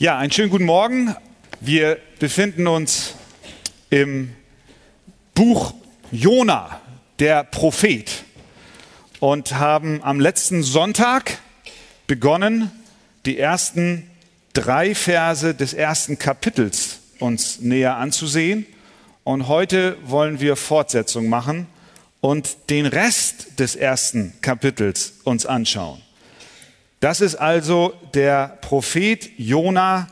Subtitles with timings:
[0.00, 1.14] Ja, einen schönen guten Morgen.
[1.60, 3.16] Wir befinden uns
[3.90, 4.34] im
[5.34, 5.74] Buch
[6.10, 6.80] Jona,
[7.18, 8.24] der Prophet,
[9.18, 11.36] und haben am letzten Sonntag
[12.06, 12.70] begonnen,
[13.26, 14.10] die ersten
[14.54, 18.64] drei Verse des ersten Kapitels uns näher anzusehen.
[19.22, 21.66] Und heute wollen wir Fortsetzung machen
[22.22, 26.00] und den Rest des ersten Kapitels uns anschauen.
[27.00, 30.06] Das ist also der Prophet Jona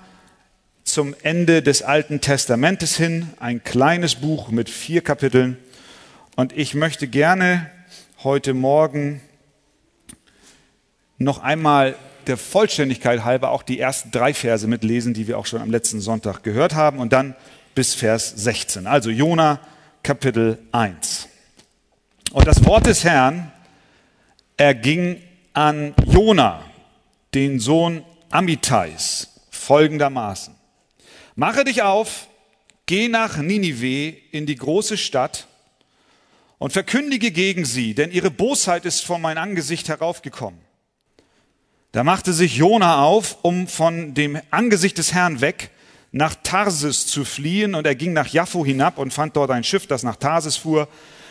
[0.84, 5.59] zum Ende des Alten Testamentes hin, ein kleines Buch mit vier Kapiteln.
[6.34, 7.70] Und ich möchte gerne
[8.24, 9.20] heute Morgen
[11.19, 11.95] noch einmal
[12.27, 16.01] der Vollständigkeit halber auch die ersten drei Verse mitlesen, die wir auch schon am letzten
[16.01, 17.37] Sonntag gehört haben, und dann
[17.74, 18.87] bis Vers 16.
[18.87, 19.60] Also Jona
[20.02, 21.29] Kapitel 1.
[22.32, 23.52] Und das Wort des Herrn
[24.57, 25.20] erging
[25.52, 26.65] an Jona,
[27.34, 30.55] den Sohn Amitais folgendermaßen.
[31.34, 32.27] Mache dich auf,
[32.87, 35.46] geh nach Ninive in die große Stadt
[36.59, 40.60] und verkündige gegen sie, denn ihre Bosheit ist vor mein Angesicht heraufgekommen.
[41.93, 45.71] Da machte sich Jona auf, um von dem Angesicht des Herrn weg
[46.10, 49.87] nach Tarsis zu fliehen, und er ging nach Jaffo hinab und fand dort ein Schiff,
[49.87, 50.88] das nach Tarsis fuhr.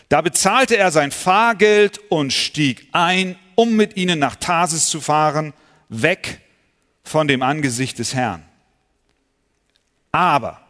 [0.09, 5.53] Da bezahlte er sein Fahrgeld und stieg ein, um mit ihnen nach Tarsis zu fahren–
[5.89, 6.41] weg
[7.03, 8.43] von dem Angesicht des Herrn.
[10.11, 10.61] Aber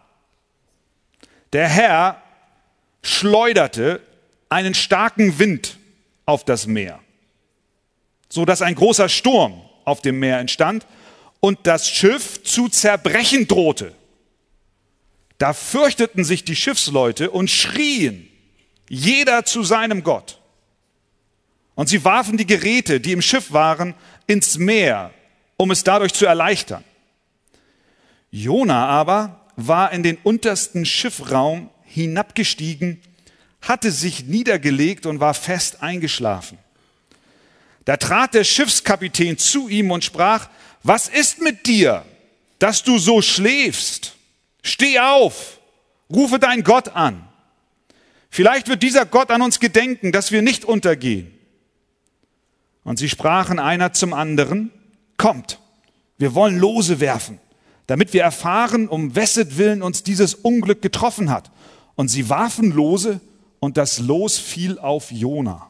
[1.53, 2.21] der Herr
[3.01, 4.01] schleuderte
[4.49, 5.77] einen starken Wind
[6.25, 6.99] auf das Meer,
[8.29, 10.85] so dass ein großer Sturm auf dem Meer entstand
[11.39, 13.95] und das Schiff zu zerbrechen drohte.
[15.37, 18.27] Da fürchteten sich die Schiffsleute und schrien,
[18.89, 20.36] jeder zu seinem Gott.
[21.77, 23.93] Und sie warfen die Geräte, die im Schiff waren,
[24.25, 25.11] ins Meer,
[25.57, 26.83] um es dadurch zu erleichtern.
[28.31, 32.99] Jona aber war in den untersten Schiffraum hinabgestiegen,
[33.61, 36.57] hatte sich niedergelegt und war fest eingeschlafen.
[37.85, 40.49] Da trat der Schiffskapitän zu ihm und sprach,
[40.81, 42.03] was ist mit dir,
[42.57, 44.15] dass du so schläfst?
[44.63, 45.59] Steh auf,
[46.09, 47.29] rufe dein Gott an.
[48.31, 51.36] Vielleicht wird dieser Gott an uns gedenken, dass wir nicht untergehen.
[52.87, 54.71] Und sie sprachen einer zum anderen,
[55.17, 55.59] kommt,
[56.17, 57.37] wir wollen Lose werfen,
[57.85, 61.51] damit wir erfahren, um wesset Willen uns dieses Unglück getroffen hat.
[61.95, 63.19] Und sie warfen Lose
[63.59, 65.69] und das Los fiel auf Jona.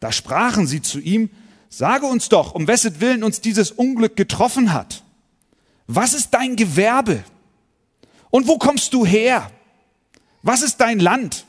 [0.00, 1.30] Da sprachen sie zu ihm,
[1.70, 5.04] sage uns doch, um wesset Willen uns dieses Unglück getroffen hat.
[5.86, 7.24] Was ist dein Gewerbe?
[8.28, 9.50] Und wo kommst du her?
[10.42, 11.46] Was ist dein Land?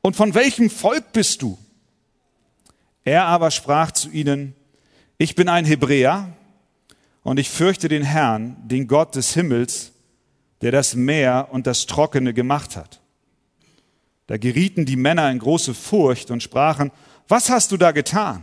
[0.00, 1.58] Und von welchem Volk bist du?
[3.08, 4.52] Er aber sprach zu ihnen,
[5.16, 6.28] ich bin ein Hebräer
[7.22, 9.92] und ich fürchte den Herrn, den Gott des Himmels,
[10.60, 13.00] der das Meer und das Trockene gemacht hat.
[14.26, 16.92] Da gerieten die Männer in große Furcht und sprachen,
[17.28, 18.42] was hast du da getan?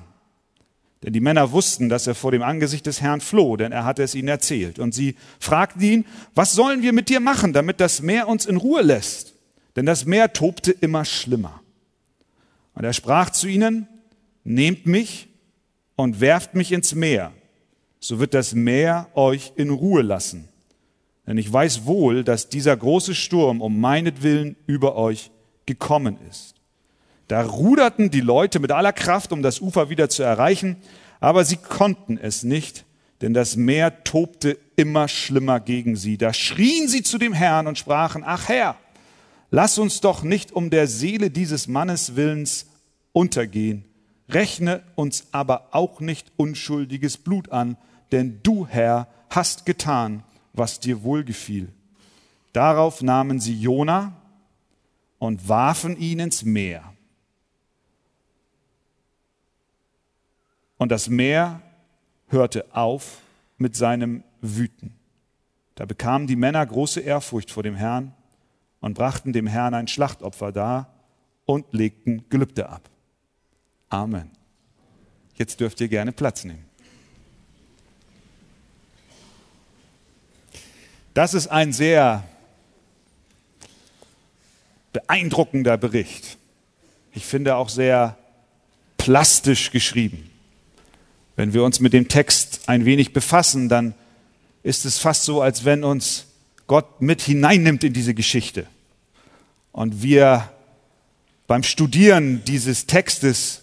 [1.03, 4.01] Denn die Männer wussten, dass er vor dem Angesicht des Herrn floh, denn er hatte
[4.01, 4.79] es ihnen erzählt.
[4.79, 8.57] Und sie fragten ihn, was sollen wir mit dir machen, damit das Meer uns in
[8.57, 9.35] Ruhe lässt?
[9.75, 11.61] Denn das Meer tobte immer schlimmer.
[12.73, 13.87] Und er sprach zu ihnen,
[14.45, 15.27] nehmt mich
[15.97, 17.33] und werft mich ins Meer,
[17.99, 20.47] so wird das Meer euch in Ruhe lassen.
[21.27, 25.31] Denn ich weiß wohl, dass dieser große Sturm um meinetwillen über euch
[25.65, 26.53] gekommen ist.
[27.27, 30.77] Da ruderten die Leute mit aller Kraft, um das Ufer wieder zu erreichen,
[31.19, 32.85] aber sie konnten es nicht,
[33.21, 36.19] denn das Meer tobte immer schlimmer gegen sie.
[36.19, 38.75] Da schrien sie zu dem Herrn und sprachen, ach Herr,
[39.49, 42.67] lass uns doch nicht um der Seele dieses Mannes willens
[43.11, 43.85] untergehen
[44.29, 47.77] Rechne uns aber auch nicht unschuldiges Blut an,
[48.11, 51.71] denn du, Herr, hast getan, was dir wohlgefiel.
[52.53, 54.13] Darauf nahmen sie Jona
[55.19, 56.93] und warfen ihn ins Meer.
[60.77, 61.61] Und das Meer
[62.27, 63.21] hörte auf
[63.57, 64.93] mit seinem Wüten.
[65.75, 68.13] Da bekamen die Männer große Ehrfurcht vor dem Herrn
[68.79, 70.93] und brachten dem Herrn ein Schlachtopfer dar
[71.45, 72.89] und legten Gelübde ab.
[73.95, 74.29] Amen.
[75.35, 76.65] Jetzt dürft ihr gerne Platz nehmen.
[81.13, 82.27] Das ist ein sehr
[84.91, 86.37] beeindruckender Bericht.
[87.13, 88.17] Ich finde auch sehr
[88.97, 90.29] plastisch geschrieben.
[91.37, 93.93] Wenn wir uns mit dem Text ein wenig befassen, dann
[94.61, 96.25] ist es fast so, als wenn uns
[96.67, 98.67] Gott mit hineinnimmt in diese Geschichte.
[99.71, 100.51] Und wir
[101.47, 103.61] beim Studieren dieses Textes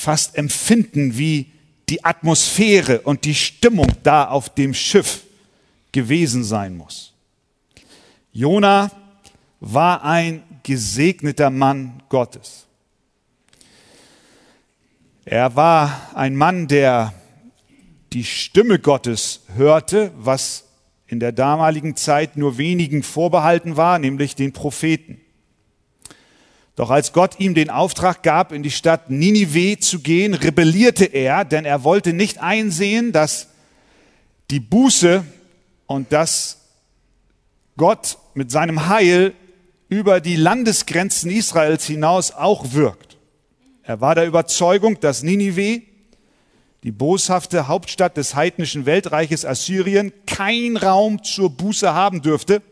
[0.00, 1.52] fast empfinden, wie
[1.88, 5.24] die Atmosphäre und die Stimmung da auf dem Schiff
[5.92, 7.12] gewesen sein muss.
[8.32, 8.90] Jona
[9.60, 12.66] war ein gesegneter Mann Gottes.
[15.24, 17.12] Er war ein Mann, der
[18.12, 20.64] die Stimme Gottes hörte, was
[21.06, 25.20] in der damaligen Zeit nur wenigen vorbehalten war, nämlich den Propheten.
[26.76, 31.44] Doch als Gott ihm den Auftrag gab, in die Stadt Ninive zu gehen, rebellierte er,
[31.44, 33.48] denn er wollte nicht einsehen, dass
[34.50, 35.24] die Buße
[35.86, 36.58] und dass
[37.76, 39.34] Gott mit seinem Heil
[39.88, 43.16] über die Landesgrenzen Israels hinaus auch wirkt.
[43.82, 45.82] Er war der Überzeugung, dass Ninive,
[46.84, 52.62] die boshafte Hauptstadt des heidnischen Weltreiches Assyrien, kein Raum zur Buße haben dürfte.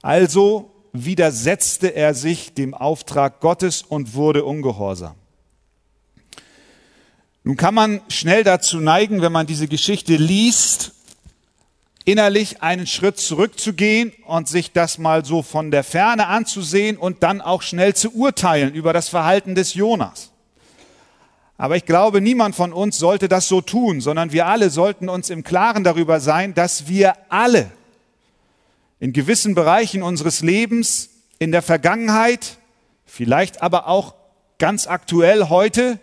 [0.00, 0.70] Also
[1.04, 5.14] widersetzte er sich dem Auftrag Gottes und wurde ungehorsam.
[7.44, 10.92] Nun kann man schnell dazu neigen, wenn man diese Geschichte liest,
[12.04, 17.40] innerlich einen Schritt zurückzugehen und sich das mal so von der Ferne anzusehen und dann
[17.40, 20.30] auch schnell zu urteilen über das Verhalten des Jonas.
[21.58, 25.28] Aber ich glaube, niemand von uns sollte das so tun, sondern wir alle sollten uns
[25.28, 27.70] im Klaren darüber sein, dass wir alle
[29.00, 32.58] in gewissen Bereichen unseres Lebens in der Vergangenheit,
[33.06, 34.14] vielleicht aber auch
[34.58, 36.00] ganz aktuell heute,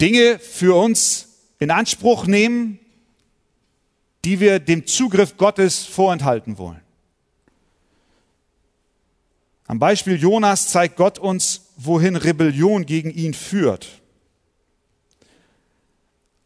[0.00, 1.28] Dinge für uns
[1.60, 2.80] in Anspruch nehmen,
[4.24, 6.80] die wir dem Zugriff Gottes vorenthalten wollen.
[9.66, 14.01] Am Beispiel Jonas zeigt Gott uns, wohin Rebellion gegen ihn führt.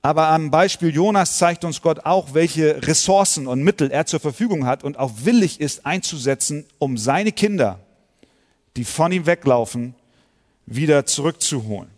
[0.06, 4.64] Aber am Beispiel Jonas zeigt uns Gott auch, welche Ressourcen und Mittel er zur Verfügung
[4.64, 7.80] hat und auch willig ist einzusetzen, um seine Kinder,
[8.76, 9.96] die von ihm weglaufen,
[10.64, 11.90] wieder zurückzuholen.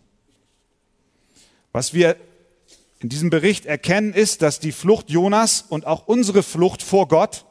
[1.71, 2.15] Was wir
[2.99, 7.45] in diesem Bericht erkennen, ist, dass die Flucht Jonas und auch unsere Flucht vor Gott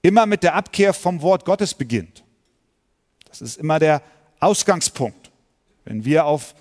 [0.00, 2.22] immer mit der Abkehr vom Wort Gottes beginnt.
[3.28, 4.00] Das ist immer der
[4.38, 5.32] Ausgangspunkt.
[5.84, 6.54] Wenn wir auf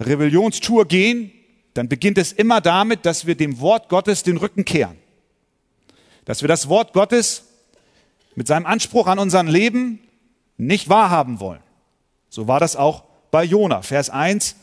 [0.00, 1.32] Rebellionstour gehen,
[1.76, 4.96] dann beginnt es immer damit, dass wir dem Wort Gottes den Rücken kehren.
[6.24, 7.44] Dass wir das Wort Gottes
[8.34, 10.00] mit seinem Anspruch an unser Leben
[10.56, 11.60] nicht wahrhaben wollen.
[12.28, 13.82] So war das auch bei Jona.
[13.82, 14.56] Vers 1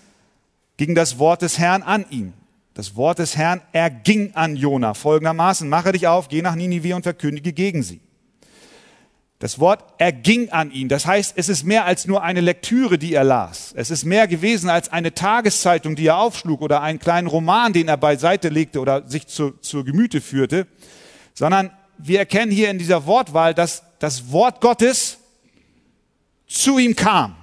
[0.77, 2.33] ging das Wort des Herrn an ihn.
[2.73, 7.03] Das Wort des Herrn erging an Jona folgendermaßen, mache dich auf, geh nach Ninive und
[7.03, 8.01] verkündige gegen sie.
[9.43, 10.87] Das Wort erging an ihn.
[10.87, 13.73] Das heißt, es ist mehr als nur eine Lektüre, die er las.
[13.75, 17.89] Es ist mehr gewesen als eine Tageszeitung, die er aufschlug oder einen kleinen Roman, den
[17.89, 20.65] er beiseite legte oder sich zu, zur Gemüte führte,
[21.33, 25.17] sondern wir erkennen hier in dieser Wortwahl, dass das Wort Gottes
[26.47, 27.35] zu ihm kam.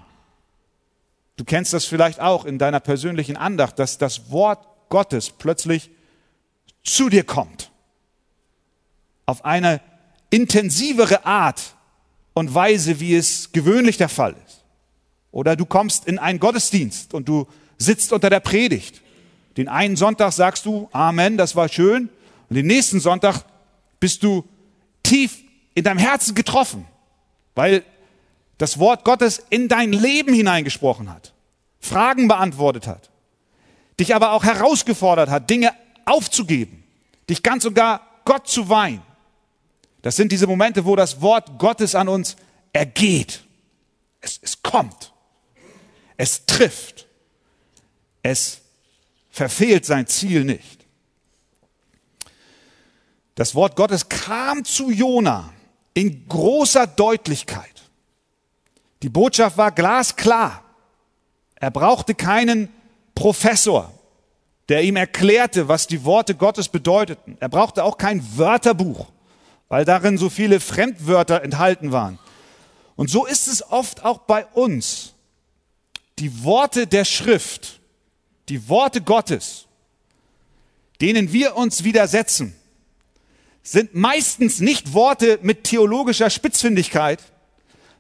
[1.37, 5.91] Du kennst das vielleicht auch in deiner persönlichen Andacht, dass das Wort Gottes plötzlich
[6.83, 7.71] zu dir kommt.
[9.27, 9.83] Auf eine
[10.31, 11.75] intensivere Art,
[12.35, 14.63] und Weise, wie es gewöhnlich der Fall ist.
[15.33, 17.47] Oder du kommst in einen Gottesdienst und du
[17.79, 19.01] sitzt unter der Predigt.
[19.57, 22.09] Den einen Sonntag sagst du, Amen, das war schön.
[22.49, 23.45] Und den nächsten Sonntag
[24.01, 24.45] bist du
[25.03, 25.39] tief
[25.75, 26.87] in deinem Herzen getroffen,
[27.55, 27.85] weil
[28.59, 31.33] das Wort Gottes in dein Leben hineingesprochen hat,
[31.81, 33.11] Fragen beantwortet hat,
[33.99, 35.73] dich aber auch herausgefordert hat, Dinge
[36.05, 36.85] aufzugeben,
[37.29, 39.03] dich ganz und gar Gott zu weihen.
[40.03, 42.37] Das sind diese Momente, wo das Wort Gottes an uns
[42.73, 43.45] ergeht.
[44.21, 45.13] Es, es kommt.
[46.17, 47.07] Es trifft.
[48.23, 48.61] Es
[49.31, 50.87] verfehlt sein Ziel nicht.
[53.35, 55.53] Das Wort Gottes kam zu Jona
[55.95, 57.83] in großer Deutlichkeit.
[59.03, 60.63] Die Botschaft war glasklar.
[61.55, 62.69] Er brauchte keinen
[63.15, 63.93] Professor,
[64.69, 67.37] der ihm erklärte, was die Worte Gottes bedeuteten.
[67.41, 69.07] Er brauchte auch kein Wörterbuch
[69.71, 72.19] weil darin so viele Fremdwörter enthalten waren.
[72.97, 75.15] Und so ist es oft auch bei uns.
[76.19, 77.81] Die Worte der Schrift,
[78.51, 79.67] die Worte Gottes,
[81.01, 82.55] denen wir uns widersetzen,
[83.63, 87.23] sind meistens nicht Worte mit theologischer Spitzfindigkeit,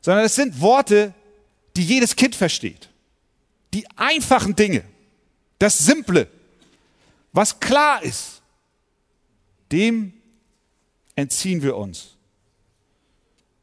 [0.00, 1.14] sondern es sind Worte,
[1.76, 2.88] die jedes Kind versteht.
[3.72, 4.82] Die einfachen Dinge,
[5.60, 6.26] das Simple,
[7.32, 8.42] was klar ist,
[9.70, 10.19] dem
[11.20, 12.16] entziehen wir uns.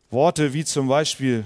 [0.09, 1.45] Worte wie zum Beispiel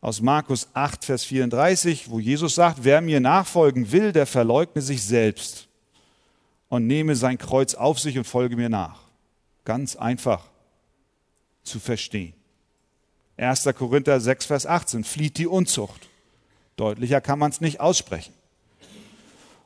[0.00, 5.02] aus Markus 8, Vers 34, wo Jesus sagt, wer mir nachfolgen will, der verleugne sich
[5.02, 5.68] selbst
[6.68, 9.00] und nehme sein Kreuz auf sich und folge mir nach.
[9.64, 10.48] Ganz einfach
[11.62, 12.34] zu verstehen.
[13.36, 13.68] 1.
[13.76, 16.08] Korinther 6, Vers 18, flieht die Unzucht.
[16.76, 18.34] Deutlicher kann man es nicht aussprechen.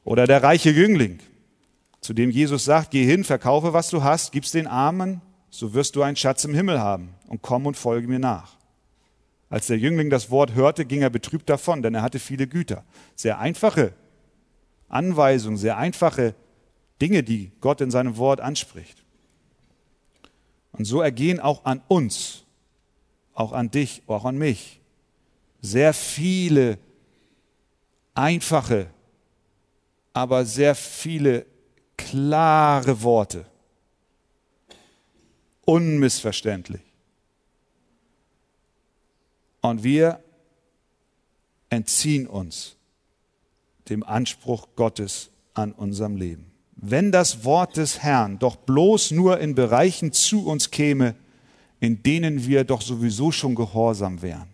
[0.04, 1.18] Oder der reiche Jüngling,
[2.06, 5.20] zu dem Jesus sagt, geh hin, verkaufe, was du hast, gib's den Armen,
[5.50, 8.56] so wirst du einen Schatz im Himmel haben und komm und folge mir nach.
[9.50, 12.84] Als der Jüngling das Wort hörte, ging er betrübt davon, denn er hatte viele Güter.
[13.16, 13.92] Sehr einfache
[14.88, 16.36] Anweisungen, sehr einfache
[17.02, 19.02] Dinge, die Gott in seinem Wort anspricht.
[20.70, 22.44] Und so ergehen auch an uns,
[23.34, 24.80] auch an dich, auch an mich,
[25.60, 26.78] sehr viele
[28.14, 28.86] einfache,
[30.12, 31.46] aber sehr viele
[32.16, 33.44] klare Worte.
[35.66, 36.80] Unmissverständlich.
[39.61, 40.20] Und wir
[41.68, 42.76] entziehen uns
[43.90, 46.46] dem Anspruch Gottes an unserem Leben.
[46.76, 51.16] Wenn das Wort des Herrn doch bloß nur in Bereichen zu uns käme,
[51.80, 54.49] in denen wir doch sowieso schon gehorsam wären,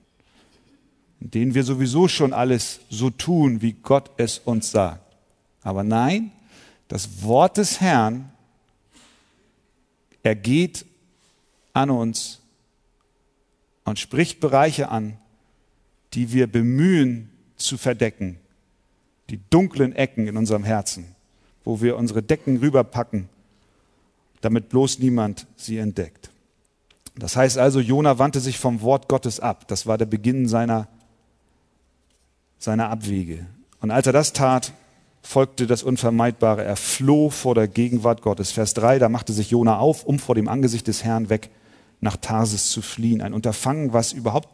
[1.21, 5.15] in denen wir sowieso schon alles so tun, wie Gott es uns sagt.
[5.63, 6.33] Aber nein,
[6.93, 8.31] das Wort des Herrn
[10.23, 10.85] ergeht
[11.73, 12.43] an uns
[13.85, 15.17] und spricht Bereiche an,
[16.13, 18.39] die wir bemühen zu verdecken,
[19.31, 21.17] die dunklen Ecken in unserem Herzen,
[21.65, 23.31] wo wir unsere Decken rüberpacken,
[24.43, 26.29] damit bloß niemand sie entdeckt.
[27.15, 29.67] Das heißt also, Jona wandte sich vom Wort Gottes ab.
[29.67, 30.89] Das war der Beginn seiner,
[32.59, 33.47] seiner Abwege.
[33.81, 34.75] Und als er das tat,
[35.23, 36.65] folgte das Unvermeidbare.
[36.65, 38.53] Er floh vor der Gegenwart Gottes.
[38.53, 41.51] Vers 3, da machte sich Jona auf, um vor dem Angesicht des Herrn weg
[42.01, 43.23] nach Tarsis zu fliehen.
[43.23, 44.49] Ein Unterfangen, was überhaupt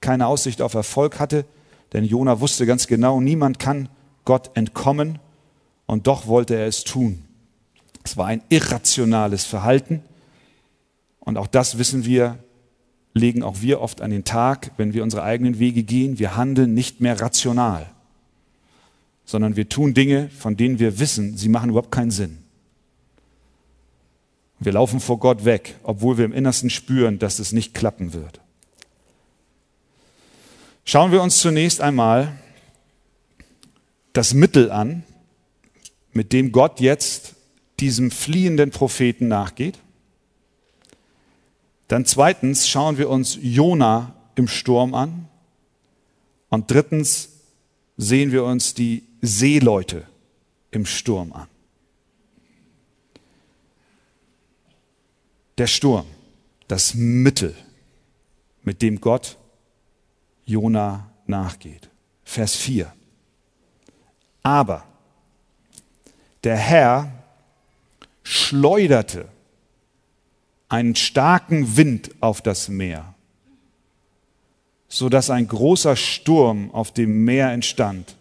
[0.00, 1.44] keine Aussicht auf Erfolg hatte,
[1.92, 3.88] denn Jona wusste ganz genau, niemand kann
[4.24, 5.18] Gott entkommen
[5.86, 7.24] und doch wollte er es tun.
[8.04, 10.02] Es war ein irrationales Verhalten
[11.20, 12.38] und auch das wissen wir,
[13.14, 16.18] legen auch wir oft an den Tag, wenn wir unsere eigenen Wege gehen.
[16.18, 17.86] Wir handeln nicht mehr rational,
[19.28, 22.38] sondern wir tun Dinge, von denen wir wissen, sie machen überhaupt keinen Sinn.
[24.58, 28.40] Wir laufen vor Gott weg, obwohl wir im Innersten spüren, dass es nicht klappen wird.
[30.86, 32.38] Schauen wir uns zunächst einmal
[34.14, 35.02] das Mittel an,
[36.14, 37.34] mit dem Gott jetzt
[37.80, 39.78] diesem fliehenden Propheten nachgeht.
[41.86, 45.28] Dann zweitens schauen wir uns Jona im Sturm an.
[46.48, 47.28] Und drittens
[47.98, 50.06] sehen wir uns die Seeleute
[50.70, 51.48] im Sturm an.
[55.56, 56.06] Der Sturm,
[56.68, 57.56] das Mittel,
[58.62, 59.38] mit dem Gott
[60.44, 61.88] Jona nachgeht.
[62.22, 62.92] Vers 4.
[64.42, 64.84] Aber
[66.44, 67.12] der Herr
[68.22, 69.28] schleuderte
[70.68, 73.14] einen starken Wind auf das Meer,
[74.86, 78.17] so dass ein großer Sturm auf dem Meer entstand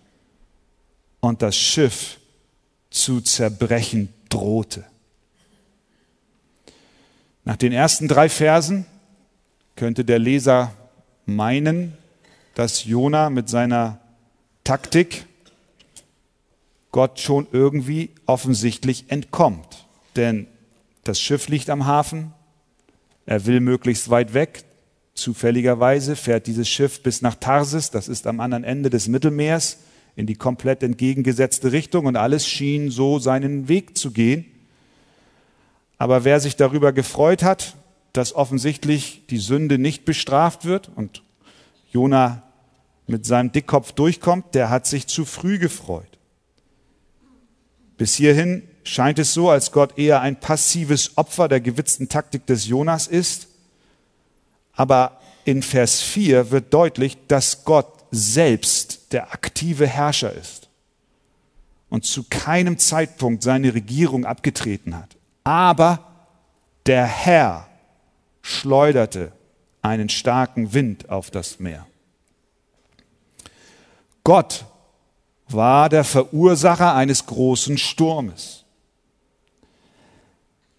[1.27, 2.19] und das Schiff
[2.89, 4.85] zu zerbrechen drohte.
[7.43, 8.85] Nach den ersten drei Versen
[9.75, 10.73] könnte der Leser
[11.25, 11.93] meinen,
[12.55, 13.99] dass Jona mit seiner
[14.63, 15.25] Taktik
[16.91, 19.85] Gott schon irgendwie offensichtlich entkommt.
[20.15, 20.47] Denn
[21.03, 22.33] das Schiff liegt am Hafen,
[23.25, 24.63] er will möglichst weit weg.
[25.13, 29.77] Zufälligerweise fährt dieses Schiff bis nach Tarsis, das ist am anderen Ende des Mittelmeers,
[30.17, 34.45] in die komplett entgegengesetzte Richtung und alles schien so seinen Weg zu gehen.
[35.99, 37.75] Aber wer sich darüber gefreut hat,
[38.13, 41.21] dass offensichtlich die Sünde nicht bestraft wird und
[41.91, 42.41] Jona
[43.05, 46.17] mit seinem Dickkopf durchkommt, der hat sich zu früh gefreut.
[47.97, 52.65] Bis hierhin scheint es so, als Gott eher ein passives Opfer der gewitzten Taktik des
[52.65, 53.49] Jonas ist.
[54.73, 60.69] Aber in Vers 4 wird deutlich, dass Gott selbst der aktive Herrscher ist
[61.89, 65.15] und zu keinem Zeitpunkt seine Regierung abgetreten hat.
[65.43, 66.03] Aber
[66.85, 67.67] der Herr
[68.41, 69.31] schleuderte
[69.81, 71.85] einen starken Wind auf das Meer.
[74.23, 74.65] Gott
[75.47, 78.65] war der Verursacher eines großen Sturmes.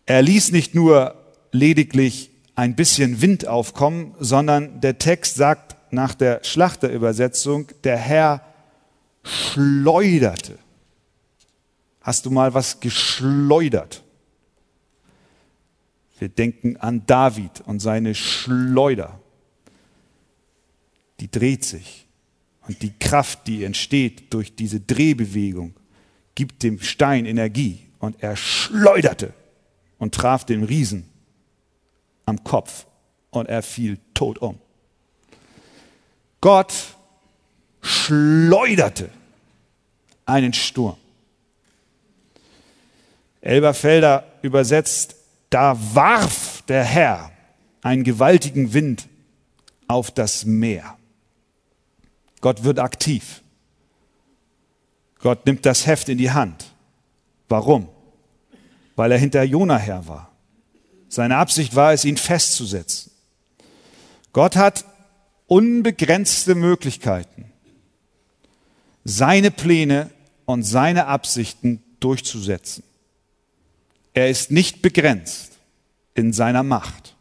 [0.04, 1.14] Er ließ nicht nur
[1.52, 8.42] lediglich ein bisschen Wind aufkommen, sondern der Text sagt nach der Schlachterübersetzung, der Herr
[9.22, 10.58] schleuderte.
[12.00, 14.02] Hast du mal was geschleudert?
[16.18, 19.20] Wir denken an David und seine Schleuder.
[21.20, 22.06] Die dreht sich.
[22.66, 25.74] Und die Kraft, die entsteht durch diese Drehbewegung,
[26.34, 27.86] gibt dem Stein Energie.
[27.98, 29.32] Und er schleuderte
[29.98, 31.08] und traf den Riesen
[32.26, 32.86] am Kopf.
[33.30, 34.58] Und er fiel tot um.
[36.40, 36.72] Gott
[37.80, 39.10] schleuderte
[40.24, 40.96] einen Sturm.
[43.40, 45.16] Elberfelder übersetzt,
[45.50, 47.32] da warf der Herr
[47.82, 49.08] einen gewaltigen Wind
[49.86, 50.96] auf das Meer.
[52.40, 53.42] Gott wird aktiv.
[55.20, 56.72] Gott nimmt das Heft in die Hand.
[57.48, 57.88] Warum?
[58.94, 60.30] Weil er hinter Jona her war.
[61.08, 63.10] Seine Absicht war es, ihn festzusetzen.
[64.32, 64.84] Gott hat
[65.48, 67.50] unbegrenzte Möglichkeiten,
[69.04, 70.10] seine Pläne
[70.44, 72.84] und seine Absichten durchzusetzen.
[74.14, 75.58] Er ist nicht begrenzt
[76.14, 77.16] in seiner Macht.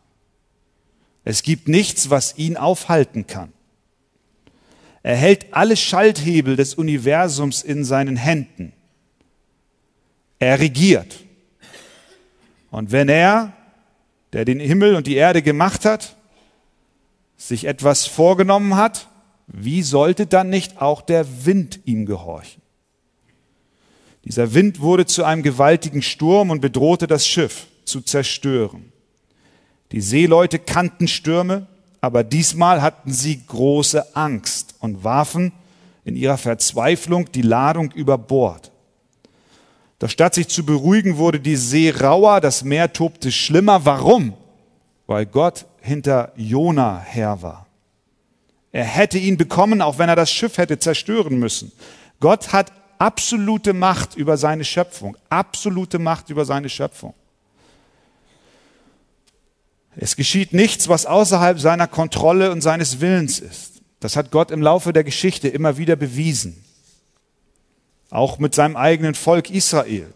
[1.24, 3.52] Es gibt nichts, was ihn aufhalten kann.
[5.04, 8.74] Er hält alle Schalthebel des Universums in seinen Händen.
[10.40, 11.24] Er regiert.
[12.72, 13.54] Und wenn er,
[14.34, 16.18] der den Himmel und die Erde gemacht hat,
[17.38, 19.08] sich etwas vorgenommen hat,
[19.48, 22.62] wie sollte dann nicht auch der Wind ihm gehorchen?
[24.26, 28.92] Dieser Wind wurde zu einem gewaltigen Sturm und bedrohte das Schiff zu zerstören.
[29.94, 31.68] Die Seeleute kannten Stürme,
[32.02, 35.54] aber diesmal hatten sie große Angst und warfen
[36.04, 38.72] in ihrer Verzweiflung die Ladung über Bord.
[40.00, 43.86] Doch statt sich zu beruhigen, wurde die See rauer, das Meer tobte schlimmer.
[43.86, 44.34] Warum?
[45.08, 47.66] Weil Gott hinter Jona her war.
[48.72, 51.72] Er hätte ihn bekommen, auch wenn er das Schiff hätte zerstören müssen.
[52.20, 57.14] Gott hat absolute Macht über seine Schöpfung, absolute Macht über seine Schöpfung.
[59.96, 63.82] Es geschieht nichts, was außerhalb seiner Kontrolle und seines Willens ist.
[64.00, 66.64] Das hat Gott im Laufe der Geschichte immer wieder bewiesen.
[68.12, 70.14] Auch mit seinem eigenen Volk Israel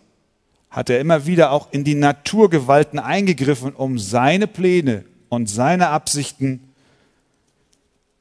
[0.69, 6.73] hat er immer wieder auch in die Naturgewalten eingegriffen, um seine Pläne und seine Absichten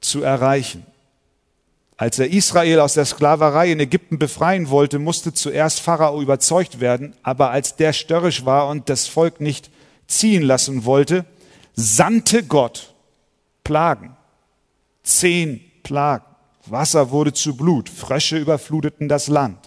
[0.01, 0.87] zu erreichen.
[1.97, 7.15] Als er Israel aus der Sklaverei in Ägypten befreien wollte, musste zuerst Pharao überzeugt werden,
[7.25, 9.71] aber als der störrisch war und das Volk nicht
[10.07, 11.25] ziehen lassen wollte,
[11.75, 12.95] sandte Gott
[13.65, 14.17] Plagen.
[15.03, 16.25] Zehn Plagen.
[16.67, 19.59] Wasser wurde zu Blut, Frösche überfluteten das Land.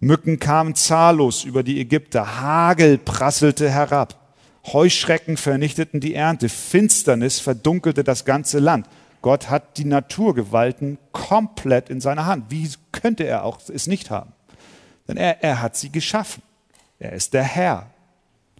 [0.00, 4.23] Mücken kamen zahllos über die Ägypter, Hagel prasselte herab,
[4.72, 8.86] Heuschrecken vernichteten die Ernte, Finsternis verdunkelte das ganze Land.
[9.20, 12.46] Gott hat die Naturgewalten komplett in seiner Hand.
[12.50, 14.32] Wie könnte er auch es nicht haben?
[15.08, 16.42] Denn er, er hat sie geschaffen.
[16.98, 17.90] Er ist der Herr.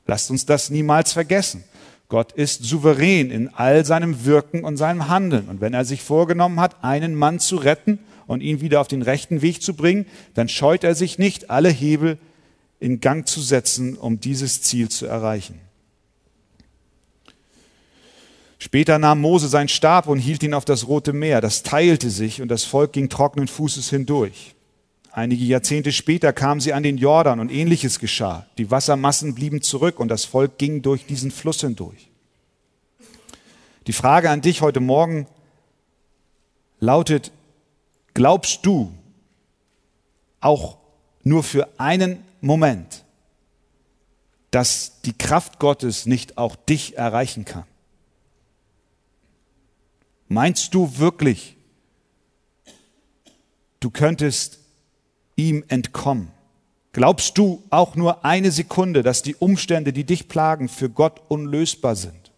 [0.06, 1.64] Lasst uns das niemals vergessen.
[2.08, 5.48] Gott ist souverän in all seinem Wirken und seinem Handeln.
[5.48, 9.02] Und wenn er sich vorgenommen hat, einen Mann zu retten und ihn wieder auf den
[9.02, 12.18] rechten Weg zu bringen, dann scheut er sich nicht, alle Hebel
[12.78, 15.60] in Gang zu setzen, um dieses Ziel zu erreichen.
[18.58, 21.40] Später nahm Mose seinen Stab und hielt ihn auf das Rote Meer.
[21.40, 24.54] Das teilte sich und das Volk ging trockenen Fußes hindurch.
[25.12, 28.46] Einige Jahrzehnte später kamen sie an den Jordan und ähnliches geschah.
[28.58, 32.08] Die Wassermassen blieben zurück und das Volk ging durch diesen Fluss hindurch.
[33.86, 35.28] Die Frage an dich heute Morgen
[36.80, 37.30] lautet,
[38.14, 38.92] glaubst du
[40.40, 40.78] auch
[41.22, 43.04] nur für einen Moment,
[44.50, 47.64] dass die Kraft Gottes nicht auch dich erreichen kann?
[50.34, 51.56] Meinst du wirklich,
[53.78, 54.58] du könntest
[55.36, 56.32] ihm entkommen?
[56.92, 61.94] Glaubst du auch nur eine Sekunde, dass die Umstände, die dich plagen, für Gott unlösbar
[61.94, 62.32] sind?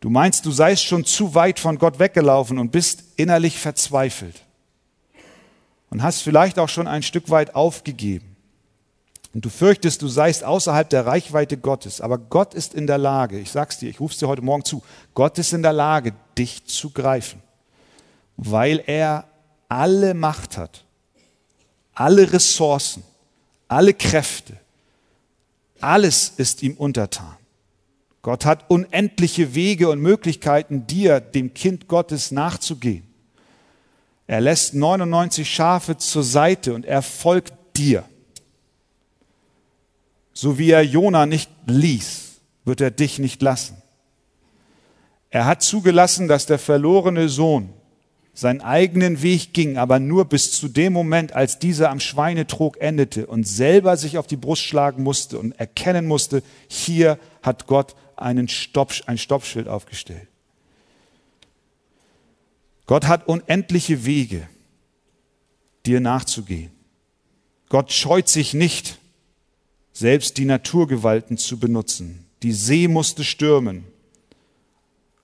[0.00, 4.42] Du meinst, du seist schon zu weit von Gott weggelaufen und bist innerlich verzweifelt
[5.90, 8.31] und hast vielleicht auch schon ein Stück weit aufgegeben.
[9.34, 12.00] Und du fürchtest, du seist außerhalb der Reichweite Gottes.
[12.00, 14.82] Aber Gott ist in der Lage, ich sag's dir, ich ruf's dir heute Morgen zu,
[15.14, 17.42] Gott ist in der Lage, dich zu greifen,
[18.36, 19.24] weil er
[19.68, 20.84] alle Macht hat,
[21.94, 23.02] alle Ressourcen,
[23.68, 24.58] alle Kräfte,
[25.80, 27.36] alles ist ihm untertan.
[28.20, 33.02] Gott hat unendliche Wege und Möglichkeiten, dir, dem Kind Gottes, nachzugehen.
[34.28, 38.04] Er lässt 99 Schafe zur Seite und er folgt dir.
[40.32, 43.76] So wie er Jona nicht ließ, wird er dich nicht lassen.
[45.30, 47.70] Er hat zugelassen, dass der verlorene Sohn
[48.34, 53.26] seinen eigenen Weg ging, aber nur bis zu dem Moment, als dieser am Schweinetrog endete
[53.26, 58.48] und selber sich auf die Brust schlagen musste und erkennen musste, hier hat Gott einen
[58.48, 60.28] Stopp, ein Stoppschild aufgestellt.
[62.86, 64.48] Gott hat unendliche Wege,
[65.86, 66.72] dir nachzugehen.
[67.68, 68.98] Gott scheut sich nicht,
[69.92, 72.24] selbst die Naturgewalten zu benutzen.
[72.42, 73.84] Die See musste stürmen,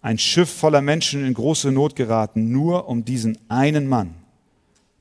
[0.00, 4.14] ein Schiff voller Menschen in große Not geraten, nur um diesen einen Mann,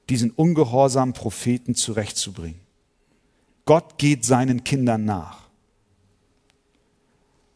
[0.10, 2.60] diesen ungehorsamen Propheten zurechtzubringen.
[3.65, 5.41] Gott geht seinen Kindern nach.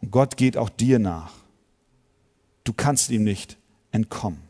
[0.01, 1.31] Und Gott geht auch dir nach.
[2.63, 3.57] Du kannst ihm nicht
[3.91, 4.41] entkommen.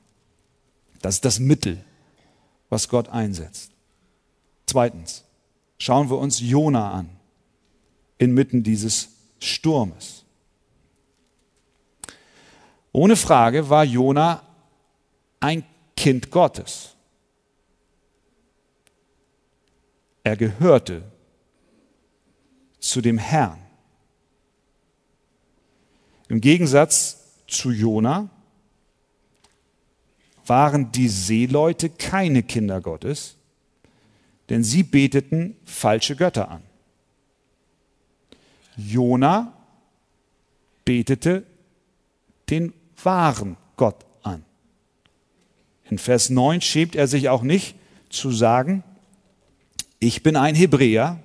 [1.02, 1.84] Das ist das Mittel,
[2.70, 3.72] was Gott einsetzt.
[4.66, 5.24] Zweitens,
[5.78, 7.10] schauen wir uns Jona an,
[8.22, 10.24] inmitten dieses Sturmes.
[12.92, 14.44] Ohne Frage war Jona
[15.40, 15.64] ein
[15.98, 16.96] Kind Gottes.
[20.24, 21.04] Er gehörte
[22.80, 23.60] zu dem Herrn.
[26.30, 28.30] Im Gegensatz zu Jona
[30.46, 33.36] waren die Seeleute keine Kinder Gottes,
[34.50, 36.62] denn sie beteten falsche Götter an.
[38.88, 39.54] Jona
[40.86, 41.44] betete
[42.50, 44.44] den wahren Gott an.
[45.90, 47.76] In Vers 9 schämt er sich auch nicht
[48.10, 48.84] zu sagen,
[50.00, 51.20] ich bin ein Hebräer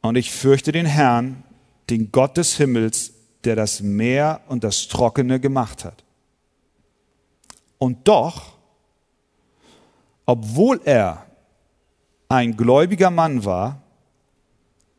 [0.00, 1.42] und ich fürchte den Herrn,
[1.90, 3.12] den Gott des Himmels,
[3.44, 6.04] der das Meer und das Trockene gemacht hat.
[7.78, 8.58] Und doch,
[10.26, 11.26] obwohl er
[12.28, 13.82] ein gläubiger Mann war,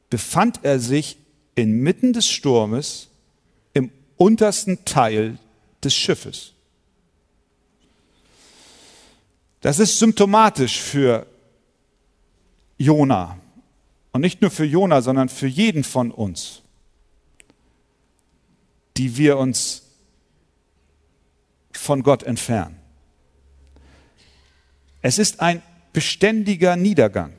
[0.09, 1.17] befand er sich
[1.55, 3.09] inmitten des Sturmes
[3.73, 5.37] im untersten Teil
[5.83, 6.53] des Schiffes.
[9.61, 11.25] Das ist symptomatisch für
[12.77, 13.37] Jona.
[14.11, 16.61] Und nicht nur für Jona, sondern für jeden von uns,
[18.97, 19.83] die wir uns
[21.71, 22.77] von Gott entfernen.
[25.01, 25.61] Es ist ein
[25.93, 27.33] beständiger Niedergang.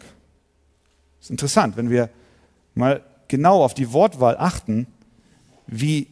[1.19, 2.11] Das ist interessant, wenn wir
[2.81, 4.89] mal genau auf die Wortwahl achten,
[5.67, 6.09] wie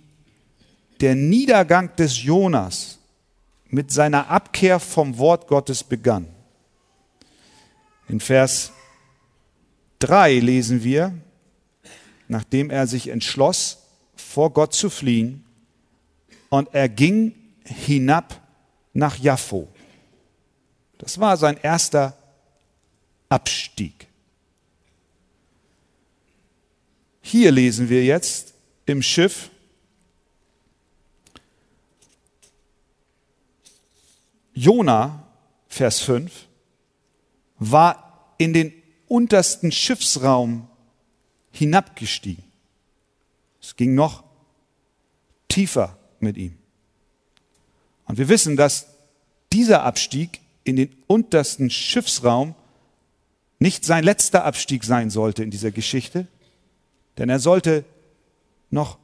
[1.01, 2.99] der Niedergang des Jonas
[3.71, 6.27] mit seiner Abkehr vom Wort Gottes begann.
[8.09, 8.73] In Vers
[9.99, 11.13] 3 lesen wir,
[12.29, 13.79] nachdem er sich entschloss,
[14.15, 15.45] vor Gott zu fliehen,
[16.51, 18.41] und er ging hinab
[18.95, 19.69] nach Jaffo.
[20.97, 22.17] Das war sein erster
[23.29, 24.08] Abstieg.
[27.31, 28.55] Hier lesen wir jetzt
[28.87, 29.51] im Schiff,
[34.55, 35.29] Jona,
[35.69, 36.33] Vers 5,
[37.59, 38.73] war in den
[39.09, 40.71] untersten Schiffsraum
[41.51, 42.45] hinabgestiegen.
[43.61, 44.25] Es ging noch
[45.49, 46.57] tiefer mit ihm.
[48.07, 48.87] Und wir wissen, dass
[49.53, 52.55] dieser Abstieg in den untersten Schiffsraum
[53.59, 56.27] nicht sein letzter Abstieg sein sollte in dieser Geschichte,
[57.19, 57.85] denn er sollte
[58.71, 58.99] noch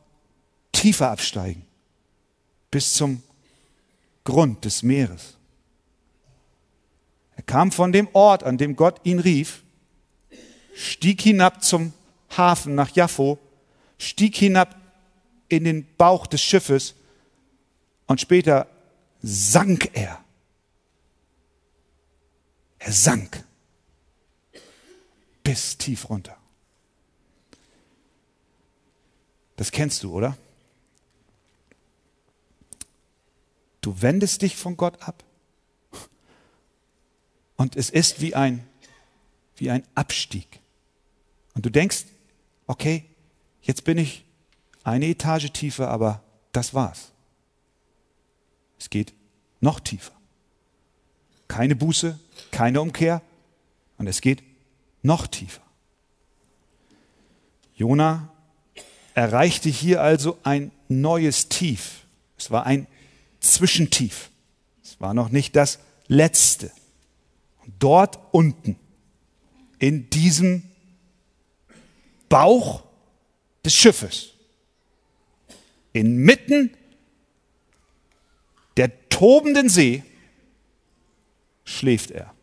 [0.72, 1.66] tiefer absteigen,
[2.70, 3.22] bis zum
[4.22, 5.36] Grund des Meeres.
[7.36, 9.62] Er kam von dem Ort, an dem Gott ihn rief,
[10.74, 11.92] stieg hinab zum
[12.36, 13.38] Hafen nach Jaffo,
[13.98, 14.76] stieg hinab
[15.48, 16.94] in den Bauch des Schiffes
[18.06, 18.66] und später
[19.22, 20.22] sank er.
[22.78, 23.44] Er sank
[25.42, 26.36] bis tief runter.
[29.56, 30.36] Das kennst du, oder?
[33.80, 35.22] Du wendest dich von Gott ab
[37.56, 38.66] und es ist wie ein,
[39.56, 40.60] wie ein Abstieg.
[41.54, 42.04] Und du denkst,
[42.66, 43.04] okay,
[43.62, 44.24] jetzt bin ich
[44.82, 47.12] eine Etage tiefer, aber das war's.
[48.78, 49.14] Es geht
[49.60, 50.12] noch tiefer.
[51.48, 52.18] Keine Buße,
[52.50, 53.22] keine Umkehr
[53.98, 54.42] und es geht
[55.02, 55.62] noch tiefer.
[57.74, 58.33] Jona
[59.14, 62.04] erreichte hier also ein neues Tief.
[62.36, 62.86] Es war ein
[63.40, 64.30] Zwischentief.
[64.82, 66.70] Es war noch nicht das letzte.
[67.78, 68.76] Dort unten,
[69.78, 70.64] in diesem
[72.28, 72.82] Bauch
[73.64, 74.30] des Schiffes,
[75.92, 76.76] inmitten
[78.76, 80.02] der tobenden See,
[81.64, 82.34] schläft er.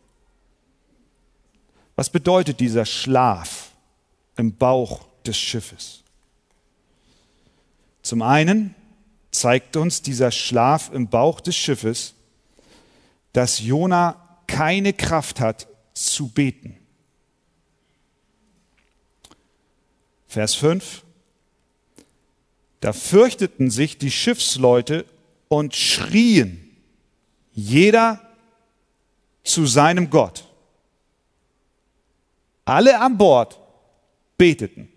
[1.96, 3.72] Was bedeutet dieser Schlaf
[4.38, 6.01] im Bauch des Schiffes?
[8.02, 8.76] Zum einen
[9.32, 12.14] zeigt uns dieser Schlaf im Bauch des Schiffes,
[13.34, 16.78] dass Jona keine Kraft hat zu beten.
[20.28, 21.04] Vers 5.
[22.80, 25.06] Da fürchteten sich die Schiffsleute
[25.48, 26.76] und schrien,
[27.54, 28.22] jeder
[29.44, 30.46] zu seinem Gott.
[32.66, 33.60] Alle an Bord
[34.38, 34.90] beteten.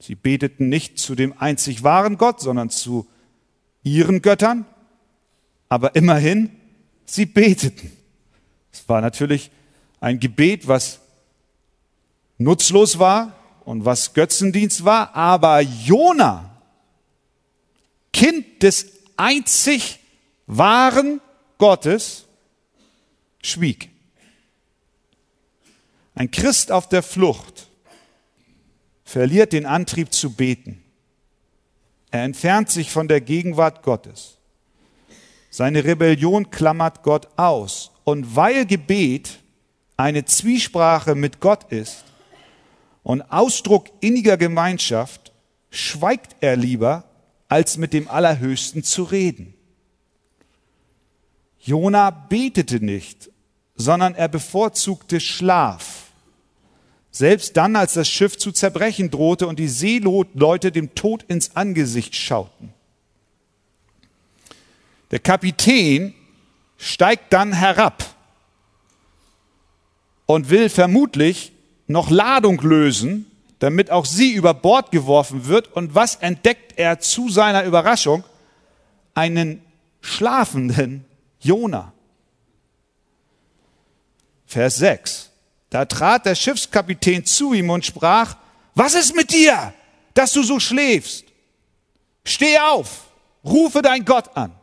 [0.00, 3.06] Sie beteten nicht zu dem einzig wahren Gott, sondern zu
[3.82, 4.64] ihren Göttern,
[5.68, 6.50] aber immerhin,
[7.04, 7.90] sie beteten.
[8.72, 9.50] Es war natürlich
[10.00, 11.00] ein Gebet, was
[12.38, 13.34] nutzlos war
[13.64, 16.50] und was Götzendienst war, aber Jona,
[18.12, 19.98] Kind des einzig
[20.46, 21.20] wahren
[21.58, 22.24] Gottes,
[23.42, 23.90] schwieg.
[26.14, 27.67] Ein Christ auf der Flucht
[29.08, 30.82] verliert den Antrieb zu beten.
[32.10, 34.36] Er entfernt sich von der Gegenwart Gottes.
[35.48, 37.90] Seine Rebellion klammert Gott aus.
[38.04, 39.38] Und weil Gebet
[39.96, 42.04] eine Zwiesprache mit Gott ist
[43.02, 45.32] und Ausdruck inniger Gemeinschaft,
[45.70, 47.04] schweigt er lieber,
[47.48, 49.54] als mit dem Allerhöchsten zu reden.
[51.60, 53.30] Jona betete nicht,
[53.74, 56.07] sondern er bevorzugte Schlaf.
[57.10, 62.14] Selbst dann, als das Schiff zu zerbrechen drohte und die Seeleute dem Tod ins Angesicht
[62.14, 62.72] schauten.
[65.10, 66.14] Der Kapitän
[66.76, 68.04] steigt dann herab
[70.26, 71.52] und will vermutlich
[71.86, 73.26] noch Ladung lösen,
[73.58, 75.72] damit auch sie über Bord geworfen wird.
[75.72, 78.22] Und was entdeckt er zu seiner Überraschung?
[79.14, 79.62] Einen
[80.00, 81.04] schlafenden
[81.40, 81.92] Jona.
[84.46, 85.27] Vers 6.
[85.70, 88.36] Da trat der Schiffskapitän zu ihm und sprach,
[88.74, 89.74] was ist mit dir,
[90.14, 91.24] dass du so schläfst?
[92.24, 93.10] Steh auf,
[93.44, 94.54] rufe dein Gott an.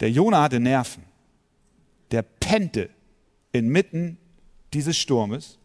[0.00, 1.04] Der Jona hatte Nerven.
[2.10, 2.90] Der pennte
[3.52, 4.18] inmitten
[4.72, 5.58] dieses Sturmes.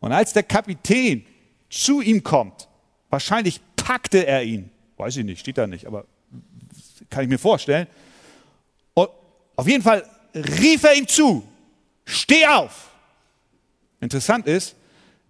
[0.00, 1.26] Und als der Kapitän
[1.68, 2.68] zu ihm kommt,
[3.10, 6.06] wahrscheinlich packte er ihn, weiß ich nicht, steht da nicht, aber
[7.10, 7.86] kann ich mir vorstellen.
[8.94, 9.10] Und
[9.56, 11.46] auf jeden Fall rief er ihm zu,
[12.04, 12.90] steh auf.
[14.00, 14.74] Interessant ist,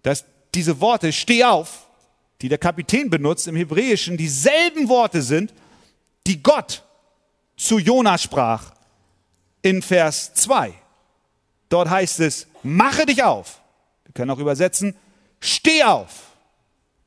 [0.01, 1.87] dass diese Worte steh auf,
[2.41, 5.53] die der Kapitän benutzt im Hebräischen, dieselben Worte sind,
[6.27, 6.83] die Gott
[7.55, 8.73] zu Jona sprach
[9.61, 10.73] in Vers 2.
[11.69, 13.61] Dort heißt es, mache dich auf.
[14.05, 14.95] Wir können auch übersetzen,
[15.39, 16.31] steh auf.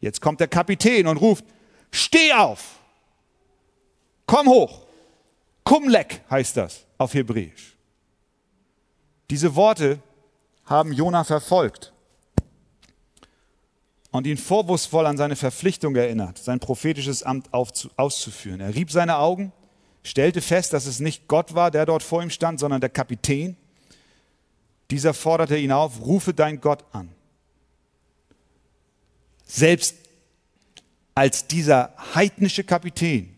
[0.01, 1.45] Jetzt kommt der Kapitän und ruft,
[1.91, 2.81] steh auf.
[4.27, 4.87] Komm hoch.
[5.65, 7.76] Kumlek heißt das auf Hebräisch.
[9.31, 10.01] Diese Worte
[10.65, 11.93] haben Jona verfolgt
[14.11, 18.61] und ihn vorwurfsvoll an seine Verpflichtung erinnert, sein prophetisches Amt auszuführen.
[18.61, 19.53] Er rieb seine Augen,
[20.03, 23.57] stellte fest, dass es nicht Gott war, der dort vor ihm stand, sondern der Kapitän.
[24.91, 27.11] Dieser forderte ihn auf, rufe dein Gott an.
[29.45, 29.97] Selbst
[31.15, 33.35] als dieser heidnische Kapitän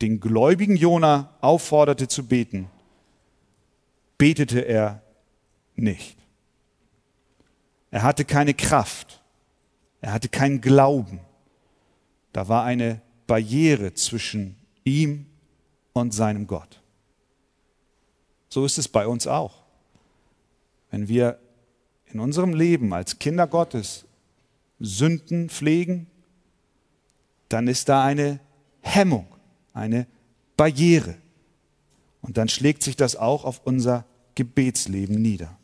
[0.00, 2.68] den gläubigen Jona aufforderte zu beten,
[4.18, 5.01] betete er
[5.74, 6.16] nicht.
[7.90, 9.22] Er hatte keine Kraft.
[10.00, 11.20] Er hatte keinen Glauben.
[12.32, 15.26] Da war eine Barriere zwischen ihm
[15.92, 16.80] und seinem Gott.
[18.48, 19.62] So ist es bei uns auch.
[20.90, 21.38] Wenn wir
[22.06, 24.04] in unserem Leben als Kinder Gottes
[24.80, 26.06] Sünden pflegen,
[27.48, 28.40] dann ist da eine
[28.80, 29.26] Hemmung
[29.72, 30.06] eine
[30.56, 31.16] Barriere.
[32.20, 34.04] Und dann schlägt sich das auch auf unser
[34.34, 35.58] Gebetsleben nieder.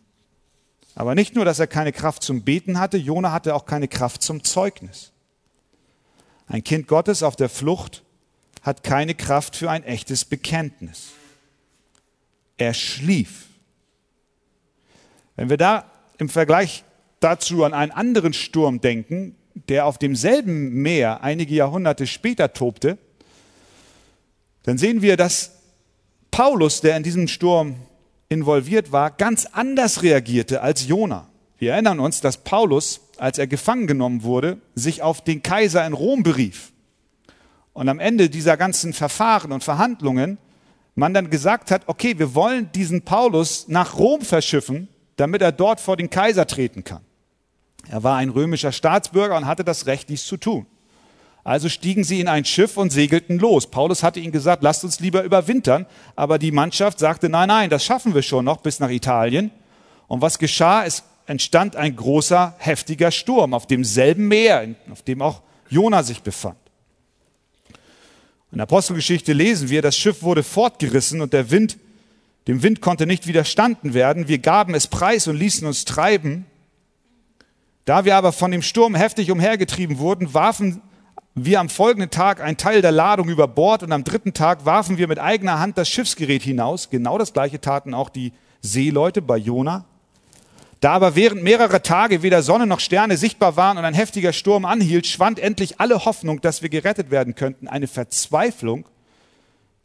[0.99, 4.21] Aber nicht nur, dass er keine Kraft zum Beten hatte, Jona hatte auch keine Kraft
[4.21, 5.13] zum Zeugnis.
[6.49, 8.03] Ein Kind Gottes auf der Flucht
[8.63, 11.11] hat keine Kraft für ein echtes Bekenntnis.
[12.57, 13.47] Er schlief.
[15.37, 16.83] Wenn wir da im Vergleich
[17.21, 19.37] dazu an einen anderen Sturm denken,
[19.69, 22.99] der auf demselben Meer einige Jahrhunderte später tobte,
[24.65, 25.53] dann sehen wir, dass
[26.33, 27.77] Paulus, der in diesem Sturm
[28.29, 31.29] involviert war, ganz anders reagierte als Jona.
[31.59, 35.93] Wir erinnern uns, dass Paulus, als er gefangen genommen wurde, sich auf den Kaiser in
[35.93, 36.73] Rom berief.
[37.73, 40.39] Und am Ende dieser ganzen Verfahren und Verhandlungen
[40.95, 45.81] man dann gesagt hat, okay, wir wollen diesen Paulus nach Rom verschiffen, damit er dort
[45.81, 47.03] vor den Kaiser treten kann.
[47.89, 50.67] Er war ein römischer Staatsbürger und hatte das Recht, dies zu tun.
[51.49, 53.71] Also stiegen sie in ein Schiff und segelten los.
[53.71, 55.87] Paulus hatte ihnen gesagt, lasst uns lieber überwintern.
[56.15, 59.51] Aber die Mannschaft sagte, nein, nein, das schaffen wir schon noch bis nach Italien.
[60.09, 60.85] Und was geschah?
[60.85, 66.59] Es entstand ein großer, heftiger Sturm auf demselben Meer, auf dem auch Jona sich befand.
[68.53, 71.79] In der Apostelgeschichte lesen wir, das Schiff wurde fortgerissen und der Wind,
[72.47, 74.29] dem Wind konnte nicht widerstanden werden.
[74.29, 76.45] Wir gaben es preis und ließen uns treiben.
[77.87, 80.83] Da wir aber von dem Sturm heftig umhergetrieben wurden, warfen
[81.45, 84.99] wir am folgenden Tag einen Teil der Ladung über Bord und am dritten Tag warfen
[84.99, 86.91] wir mit eigener Hand das Schiffsgerät hinaus.
[86.91, 89.85] Genau das gleiche taten auch die Seeleute bei Jona.
[90.81, 94.65] Da aber während mehrerer Tage weder Sonne noch Sterne sichtbar waren und ein heftiger Sturm
[94.65, 97.67] anhielt, schwand endlich alle Hoffnung, dass wir gerettet werden könnten.
[97.67, 98.87] Eine Verzweiflung,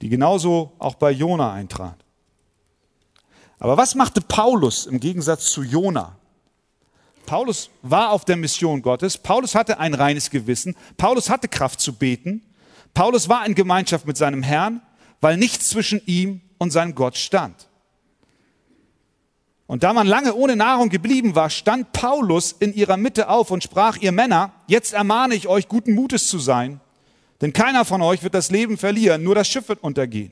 [0.01, 1.97] die genauso auch bei Jona eintrat.
[3.59, 6.17] Aber was machte Paulus im Gegensatz zu Jona
[7.25, 9.17] Paulus war auf der Mission Gottes.
[9.17, 10.75] Paulus hatte ein reines Gewissen.
[10.97, 12.41] Paulus hatte Kraft zu beten.
[12.93, 14.81] Paulus war in Gemeinschaft mit seinem Herrn,
[15.21, 17.67] weil nichts zwischen ihm und seinem Gott stand.
[19.65, 23.63] Und da man lange ohne Nahrung geblieben war, stand Paulus in ihrer Mitte auf und
[23.63, 26.81] sprach, ihr Männer, jetzt ermahne ich euch, guten Mutes zu sein,
[27.41, 30.31] denn keiner von euch wird das Leben verlieren, nur das Schiff wird untergehen.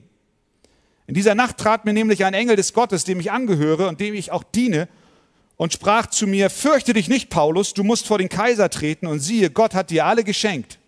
[1.08, 4.14] In dieser Nacht trat mir nämlich ein Engel des Gottes, dem ich angehöre und dem
[4.14, 4.88] ich auch diene,
[5.62, 9.20] und sprach zu mir, fürchte dich nicht, Paulus, du musst vor den Kaiser treten und
[9.20, 10.80] siehe, Gott hat dir alle geschenkt,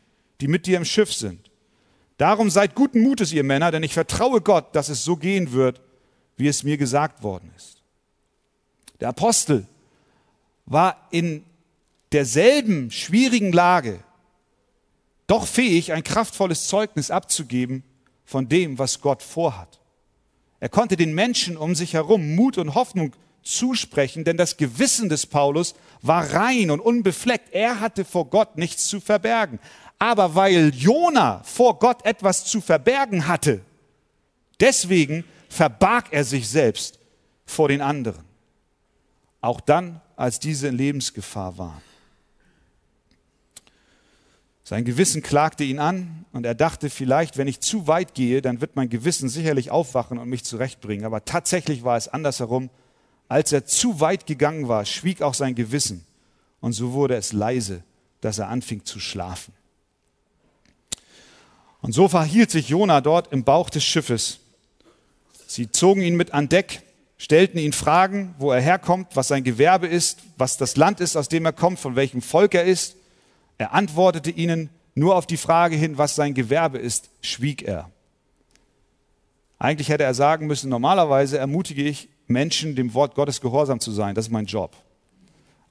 [0.42, 1.52] die mit dir im Schiff sind.
[2.18, 5.80] Darum seid guten Mutes, ihr Männer, denn ich vertraue Gott, dass es so gehen wird,
[6.38, 7.84] wie es mir gesagt worden ist.
[9.00, 9.68] Der Apostel
[10.66, 11.46] war in
[12.12, 14.04] derselben schwierigen Lage
[15.28, 17.84] doch fähig, ein kraftvolles Zeugnis abzugeben
[18.26, 19.80] von dem, was Gott vorhat.
[20.60, 25.26] Er konnte den Menschen um sich herum Mut und Hoffnung zusprechen, denn das Gewissen des
[25.26, 27.54] Paulus war rein und unbefleckt.
[27.54, 29.60] Er hatte vor Gott nichts zu verbergen.
[30.00, 33.62] Aber weil Jona vor Gott etwas zu verbergen hatte,
[34.60, 37.00] deswegen verbarg er sich selbst
[37.46, 38.24] vor den anderen.
[39.42, 41.82] Auch dann, als diese in Lebensgefahr waren.
[44.66, 48.62] Sein Gewissen klagte ihn an und er dachte vielleicht, wenn ich zu weit gehe, dann
[48.62, 51.06] wird mein Gewissen sicherlich aufwachen und mich zurechtbringen.
[51.06, 52.70] Aber tatsächlich war es andersherum.
[53.28, 56.06] Als er zu weit gegangen war, schwieg auch sein Gewissen
[56.62, 57.84] und so wurde es leise,
[58.22, 59.54] dass er anfing zu schlafen.
[61.82, 64.40] Und so verhielt sich Jona dort im Bauch des Schiffes.
[65.48, 66.82] Sie zogen ihn mit an Deck,
[67.18, 71.28] stellten ihn Fragen, wo er herkommt, was sein Gewerbe ist, was das Land ist, aus
[71.28, 72.96] dem er kommt, von welchem Volk er ist.
[73.58, 77.90] Er antwortete ihnen nur auf die Frage hin, was sein Gewerbe ist, schwieg er.
[79.60, 84.16] Eigentlich hätte er sagen müssen, normalerweise ermutige ich Menschen, dem Wort Gottes gehorsam zu sein.
[84.16, 84.76] Das ist mein Job.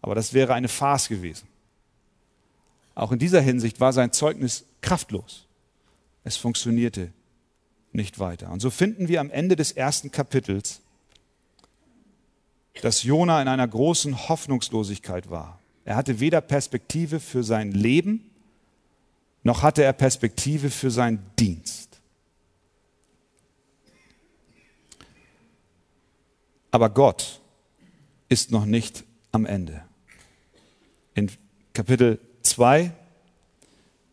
[0.00, 1.46] Aber das wäre eine Farce gewesen.
[2.94, 5.46] Auch in dieser Hinsicht war sein Zeugnis kraftlos.
[6.24, 7.12] Es funktionierte
[7.92, 8.50] nicht weiter.
[8.50, 10.80] Und so finden wir am Ende des ersten Kapitels,
[12.80, 15.58] dass Jona in einer großen Hoffnungslosigkeit war.
[15.84, 18.30] Er hatte weder Perspektive für sein Leben,
[19.42, 21.91] noch hatte er Perspektive für seinen Dienst.
[26.72, 27.40] Aber Gott
[28.28, 29.84] ist noch nicht am Ende.
[31.14, 31.30] In
[31.72, 32.90] Kapitel 2,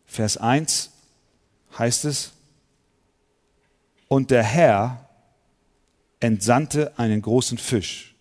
[0.06, 0.90] Vers 1
[1.76, 2.32] heißt es,
[4.06, 5.08] und der Herr
[6.20, 8.14] entsandte einen großen Fisch.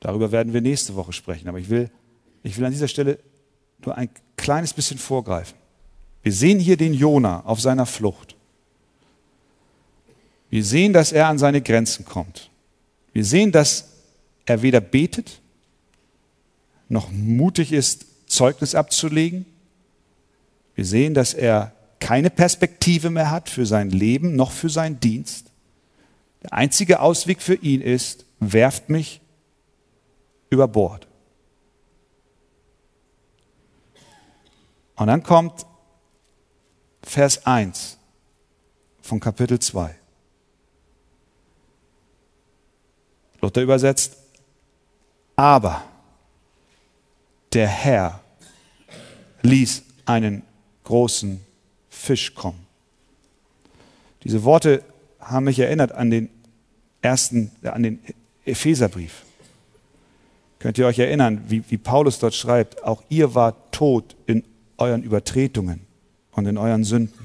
[0.00, 1.90] Darüber werden wir nächste Woche sprechen, aber ich will
[2.42, 3.18] ich will an dieser Stelle
[3.84, 5.56] nur ein kleines bisschen vorgreifen.
[6.22, 8.36] Wir sehen hier den Jona auf seiner Flucht.
[10.50, 12.49] Wir sehen, dass er an seine Grenzen kommt.
[13.12, 13.88] Wir sehen, dass
[14.46, 15.40] er weder betet,
[16.88, 19.46] noch mutig ist, Zeugnis abzulegen.
[20.74, 25.46] Wir sehen, dass er keine Perspektive mehr hat für sein Leben, noch für seinen Dienst.
[26.42, 29.20] Der einzige Ausweg für ihn ist, werft mich
[30.48, 31.06] über Bord.
[34.96, 35.66] Und dann kommt
[37.02, 37.98] Vers 1
[39.00, 39.99] von Kapitel 2.
[43.40, 44.16] Luther übersetzt,
[45.36, 45.82] aber
[47.52, 48.20] der Herr
[49.42, 50.42] ließ einen
[50.84, 51.40] großen
[51.88, 52.66] Fisch kommen.
[54.24, 54.82] Diese Worte
[55.18, 56.28] haben mich erinnert an den
[57.02, 58.00] ersten, an den
[58.44, 59.22] Epheserbrief.
[60.58, 64.44] Könnt ihr euch erinnern, wie, wie Paulus dort schreibt, auch ihr wart tot in
[64.76, 65.80] euren Übertretungen
[66.32, 67.19] und in euren Sünden,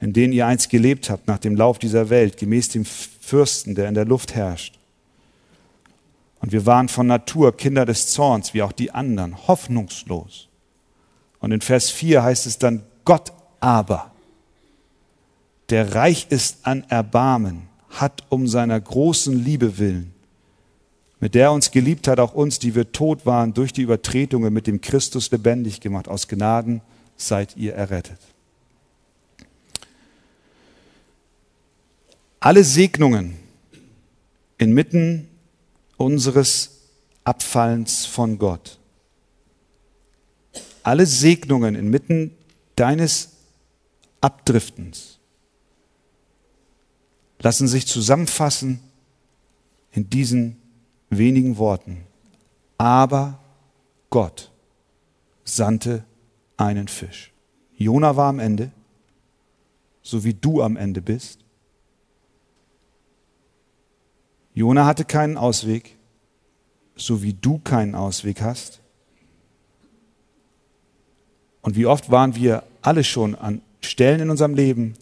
[0.00, 3.88] in denen ihr einst gelebt habt nach dem Lauf dieser Welt, gemäß dem Fürsten, der
[3.88, 4.78] in der Luft herrscht.
[6.40, 10.48] Und wir waren von Natur Kinder des Zorns, wie auch die anderen, hoffnungslos.
[11.38, 14.10] Und in Vers 4 heißt es dann, Gott aber,
[15.68, 20.14] der reich ist an Erbarmen, hat um seiner großen Liebe willen
[21.20, 24.52] mit der er uns geliebt hat, auch uns, die wir tot waren, durch die Übertretungen
[24.52, 26.08] mit dem Christus lebendig gemacht.
[26.08, 26.80] Aus Gnaden
[27.16, 28.18] seid ihr errettet.
[32.40, 33.38] Alle Segnungen
[34.56, 35.28] inmitten
[35.98, 36.88] unseres
[37.22, 38.78] Abfallens von Gott,
[40.82, 42.34] alle Segnungen inmitten
[42.76, 43.36] deines
[44.22, 45.18] Abdriftens
[47.40, 48.80] lassen sich zusammenfassen
[49.92, 50.56] in diesen
[51.08, 52.04] wenigen Worten.
[52.78, 53.38] Aber
[54.08, 54.50] Gott
[55.44, 56.04] sandte
[56.56, 57.32] einen Fisch.
[57.76, 58.70] Jona war am Ende,
[60.02, 61.39] so wie du am Ende bist.
[64.60, 65.96] Jona hatte keinen Ausweg,
[66.94, 68.80] so wie du keinen Ausweg hast?
[71.62, 74.96] Und wie oft waren wir alle schon an Stellen in unserem Leben,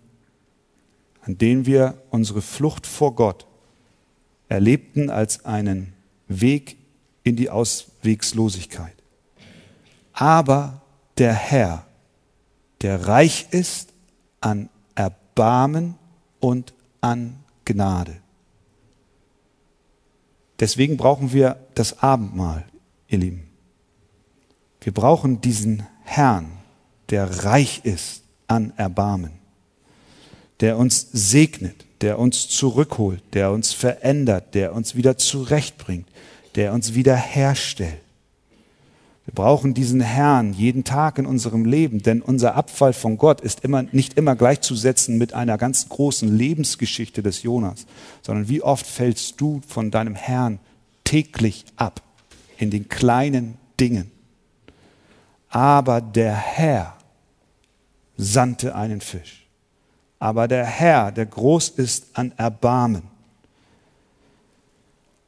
[1.23, 3.47] an denen wir unsere Flucht vor Gott
[4.49, 5.93] erlebten als einen
[6.29, 6.77] Weg
[7.25, 8.95] in die Auswegslosigkeit.
[10.13, 10.83] Aber
[11.19, 11.85] der Herr,
[12.81, 13.93] der reich ist
[14.41, 15.97] an Erbarmen
[16.39, 18.19] und an Gnade.
[20.61, 22.65] Deswegen brauchen wir das Abendmahl,
[23.09, 23.49] ihr Lieben.
[24.81, 26.51] Wir brauchen diesen Herrn,
[27.11, 29.33] der reich ist an Erbarmen,
[30.61, 36.09] der uns segnet, der uns zurückholt, der uns verändert, der uns wieder zurechtbringt,
[36.55, 38.01] der uns wieder herstellt.
[39.29, 43.63] Wir brauchen diesen Herrn jeden Tag in unserem Leben, denn unser Abfall von Gott ist
[43.63, 47.85] immer, nicht immer gleichzusetzen mit einer ganz großen Lebensgeschichte des Jonas,
[48.23, 50.61] sondern wie oft fällst du von deinem Herrn
[51.05, 52.01] täglich ab
[52.57, 54.11] in den kleinen Dingen.
[55.51, 56.97] Aber der Herr
[58.17, 59.47] sandte einen Fisch.
[60.19, 63.03] Aber der Herr, der groß ist an Erbarmen.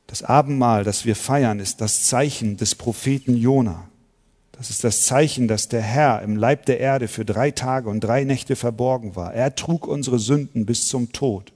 [0.06, 3.89] Das Abendmahl, das wir feiern, ist das Zeichen des Propheten Jona.
[4.60, 8.00] Das ist das Zeichen, dass der Herr im Leib der Erde für drei Tage und
[8.00, 9.32] drei Nächte verborgen war.
[9.32, 11.50] Er trug unsere Sünden bis zum Tod.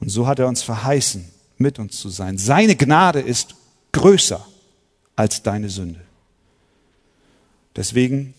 [0.00, 2.38] Und so hat er uns verheißen, mit uns zu sein.
[2.38, 3.56] Seine Gnade ist
[3.92, 4.42] größer
[5.16, 6.00] als deine Sünde.
[7.76, 8.32] Deswegen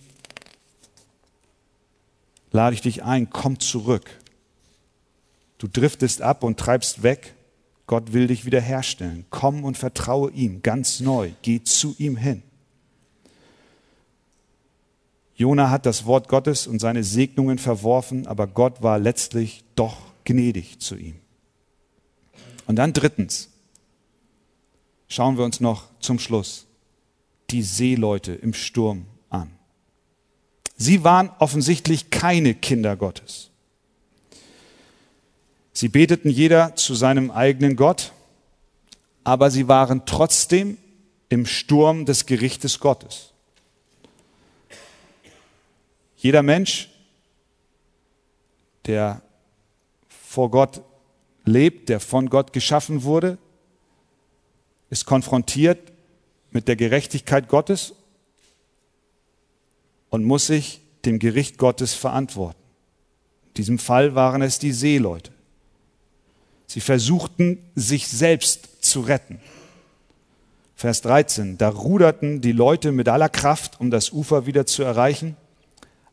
[2.51, 4.09] lade ich dich ein, komm zurück.
[5.59, 7.35] Du driftest ab und treibst weg.
[7.85, 9.25] Gott will dich wiederherstellen.
[9.29, 11.33] Komm und vertraue ihm ganz neu.
[11.43, 12.41] Geh zu ihm hin.
[15.41, 20.79] Jona hat das Wort Gottes und seine Segnungen verworfen, aber Gott war letztlich doch gnädig
[20.79, 21.15] zu ihm.
[22.67, 23.49] Und dann drittens
[25.07, 26.67] schauen wir uns noch zum Schluss
[27.49, 29.49] die Seeleute im Sturm an.
[30.77, 33.49] Sie waren offensichtlich keine Kinder Gottes.
[35.73, 38.11] Sie beteten jeder zu seinem eigenen Gott,
[39.23, 40.77] aber sie waren trotzdem
[41.29, 43.30] im Sturm des Gerichtes Gottes.
[46.21, 46.87] Jeder Mensch,
[48.85, 49.23] der
[50.07, 50.83] vor Gott
[51.45, 53.39] lebt, der von Gott geschaffen wurde,
[54.91, 55.79] ist konfrontiert
[56.51, 57.95] mit der Gerechtigkeit Gottes
[60.11, 62.61] und muss sich dem Gericht Gottes verantworten.
[63.47, 65.31] In diesem Fall waren es die Seeleute.
[66.67, 69.39] Sie versuchten, sich selbst zu retten.
[70.75, 75.35] Vers 13, da ruderten die Leute mit aller Kraft, um das Ufer wieder zu erreichen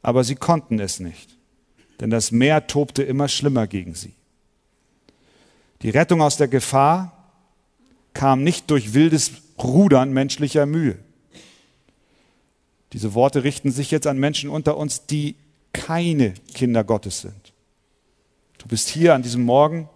[0.02, 1.36] aber sie konnten es nicht,
[2.00, 4.14] denn das Meer tobte immer schlimmer gegen sie.
[5.82, 7.12] Die Rettung aus der Gefahr
[8.14, 9.32] kam nicht durch wildes
[9.62, 10.98] Rudern menschlicher Mühe.
[12.92, 15.36] Diese Worte richten sich jetzt an Menschen unter uns, die
[15.72, 17.52] keine Kinder Gottes sind.
[18.56, 19.88] Du bist hier an diesem Morgen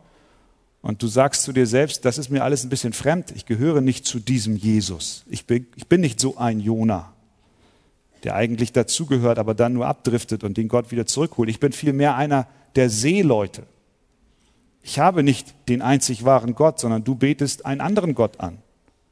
[0.82, 3.80] und du sagst zu dir selbst, das ist mir alles ein bisschen fremd, ich gehöre
[3.80, 5.24] nicht zu diesem Jesus.
[5.28, 7.12] Ich bin, ich bin nicht so ein Jona
[8.24, 11.48] der eigentlich dazugehört, aber dann nur abdriftet und den Gott wieder zurückholt.
[11.48, 12.46] Ich bin vielmehr einer
[12.76, 13.64] der Seeleute.
[14.82, 18.58] Ich habe nicht den einzig wahren Gott, sondern du betest einen anderen Gott an.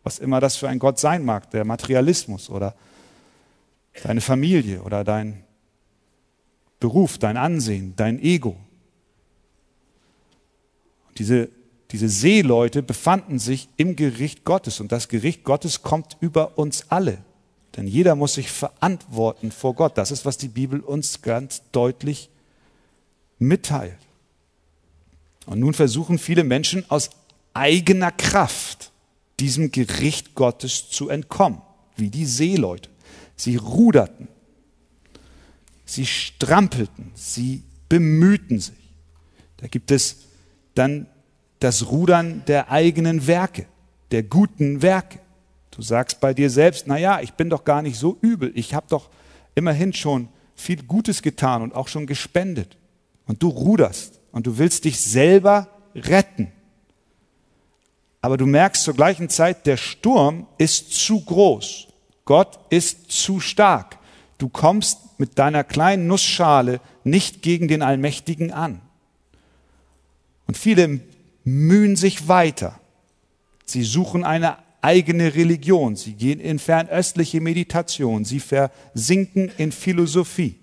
[0.02, 2.74] Was immer das für ein Gott sein mag, der Materialismus oder
[4.02, 5.44] deine Familie oder dein
[6.78, 8.56] Beruf, dein Ansehen, dein Ego.
[11.08, 11.50] Und diese,
[11.90, 17.18] diese Seeleute befanden sich im Gericht Gottes und das Gericht Gottes kommt über uns alle.
[17.76, 19.96] Denn jeder muss sich verantworten vor Gott.
[19.96, 22.28] Das ist, was die Bibel uns ganz deutlich
[23.38, 23.98] mitteilt.
[25.46, 27.10] Und nun versuchen viele Menschen aus
[27.54, 28.92] eigener Kraft
[29.40, 31.62] diesem Gericht Gottes zu entkommen,
[31.96, 32.90] wie die Seeleute.
[33.36, 34.28] Sie ruderten,
[35.86, 38.74] sie strampelten, sie bemühten sich.
[39.56, 40.16] Da gibt es
[40.74, 41.06] dann
[41.58, 43.66] das Rudern der eigenen Werke,
[44.10, 45.20] der guten Werke.
[45.70, 48.52] Du sagst bei dir selbst, na ja, ich bin doch gar nicht so übel.
[48.54, 49.08] Ich habe doch
[49.54, 52.76] immerhin schon viel Gutes getan und auch schon gespendet.
[53.26, 56.52] Und du ruderst und du willst dich selber retten.
[58.20, 61.88] Aber du merkst zur gleichen Zeit, der Sturm ist zu groß.
[62.24, 63.98] Gott ist zu stark.
[64.38, 68.80] Du kommst mit deiner kleinen Nussschale nicht gegen den Allmächtigen an.
[70.46, 71.00] Und viele
[71.44, 72.78] mühen sich weiter.
[73.64, 80.56] Sie suchen eine eigene Religion, sie gehen in fernöstliche Meditation, sie versinken in Philosophie.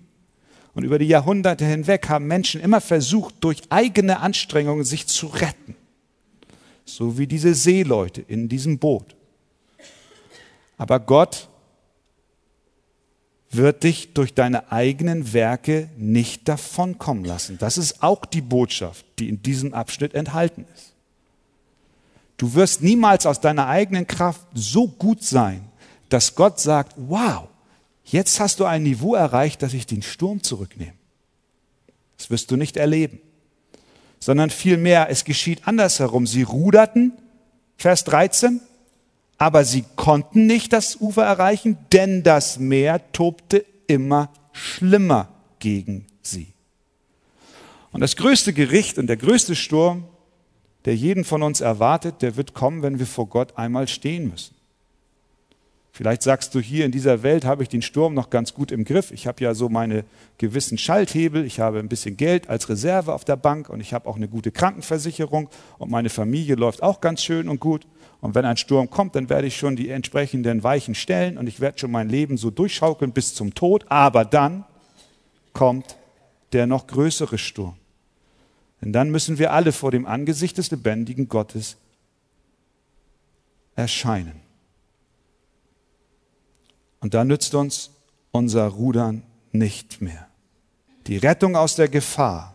[0.74, 5.74] Und über die Jahrhunderte hinweg haben Menschen immer versucht, durch eigene Anstrengungen sich zu retten.
[6.84, 9.16] So wie diese Seeleute in diesem Boot.
[10.76, 11.48] Aber Gott
[13.50, 17.58] wird dich durch deine eigenen Werke nicht davonkommen lassen.
[17.58, 20.87] Das ist auch die Botschaft, die in diesem Abschnitt enthalten ist.
[22.38, 25.68] Du wirst niemals aus deiner eigenen Kraft so gut sein,
[26.08, 27.48] dass Gott sagt, wow,
[28.04, 30.94] jetzt hast du ein Niveau erreicht, dass ich den Sturm zurücknehme.
[32.16, 33.20] Das wirst du nicht erleben,
[34.20, 36.26] sondern vielmehr, es geschieht andersherum.
[36.26, 37.12] Sie ruderten,
[37.76, 38.60] Vers 13,
[39.36, 45.28] aber sie konnten nicht das Ufer erreichen, denn das Meer tobte immer schlimmer
[45.58, 46.52] gegen sie.
[47.90, 50.04] Und das größte Gericht und der größte Sturm,
[50.88, 54.54] der jeden von uns erwartet, der wird kommen, wenn wir vor Gott einmal stehen müssen.
[55.92, 58.86] Vielleicht sagst du hier in dieser Welt habe ich den Sturm noch ganz gut im
[58.86, 59.10] Griff.
[59.10, 60.06] Ich habe ja so meine
[60.38, 64.08] gewissen Schalthebel, ich habe ein bisschen Geld als Reserve auf der Bank und ich habe
[64.08, 67.86] auch eine gute Krankenversicherung und meine Familie läuft auch ganz schön und gut.
[68.22, 71.60] Und wenn ein Sturm kommt, dann werde ich schon die entsprechenden Weichen stellen und ich
[71.60, 73.84] werde schon mein Leben so durchschaukeln bis zum Tod.
[73.90, 74.64] Aber dann
[75.52, 75.98] kommt
[76.54, 77.76] der noch größere Sturm.
[78.80, 81.76] Denn dann müssen wir alle vor dem Angesicht des lebendigen Gottes
[83.74, 84.40] erscheinen.
[87.00, 87.90] Und da nützt uns
[88.30, 89.22] unser Rudern
[89.52, 90.28] nicht mehr.
[91.06, 92.54] Die Rettung aus der Gefahr,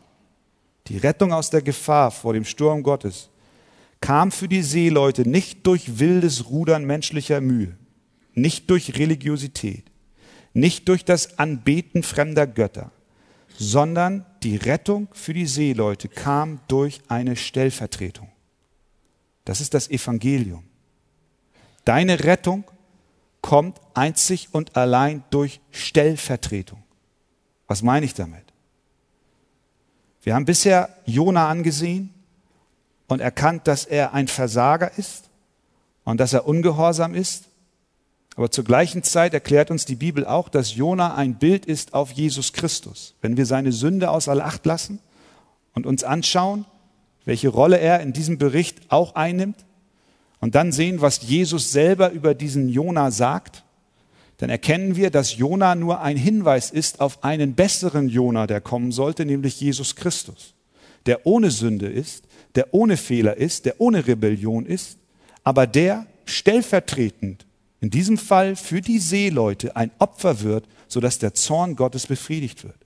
[0.88, 3.30] die Rettung aus der Gefahr vor dem Sturm Gottes
[4.01, 7.78] kam für die Seeleute nicht durch wildes Rudern menschlicher Mühe,
[8.34, 9.86] nicht durch Religiosität,
[10.53, 12.91] nicht durch das Anbeten fremder Götter,
[13.57, 18.30] sondern die Rettung für die Seeleute kam durch eine Stellvertretung.
[19.46, 20.64] Das ist das Evangelium.
[21.86, 22.64] Deine Rettung
[23.41, 26.82] kommt einzig und allein durch Stellvertretung.
[27.68, 28.44] Was meine ich damit?
[30.22, 32.14] Wir haben bisher Jona angesehen,
[33.14, 35.30] und erkannt, dass er ein Versager ist
[36.04, 37.46] und dass er ungehorsam ist.
[38.36, 42.12] Aber zur gleichen Zeit erklärt uns die Bibel auch, dass Jona ein Bild ist auf
[42.12, 43.16] Jesus Christus.
[43.22, 45.00] Wenn wir seine Sünde außer Acht lassen
[45.74, 46.66] und uns anschauen,
[47.26, 49.66] welche Rolle er in diesem Bericht auch einnimmt,
[50.44, 53.64] und dann sehen, was Jesus selber über diesen Jona sagt,
[54.40, 58.92] dann erkennen wir, dass Jona nur ein Hinweis ist auf einen besseren Jona, der kommen
[58.92, 60.54] sollte, nämlich Jesus Christus,
[61.06, 62.26] der ohne Sünde ist,
[62.56, 64.98] der ohne Fehler ist, der ohne Rebellion ist,
[65.46, 67.46] aber der stellvertretend
[67.84, 72.78] in diesem Fall für die Seeleute ein Opfer wird, sodass der Zorn Gottes befriedigt wird.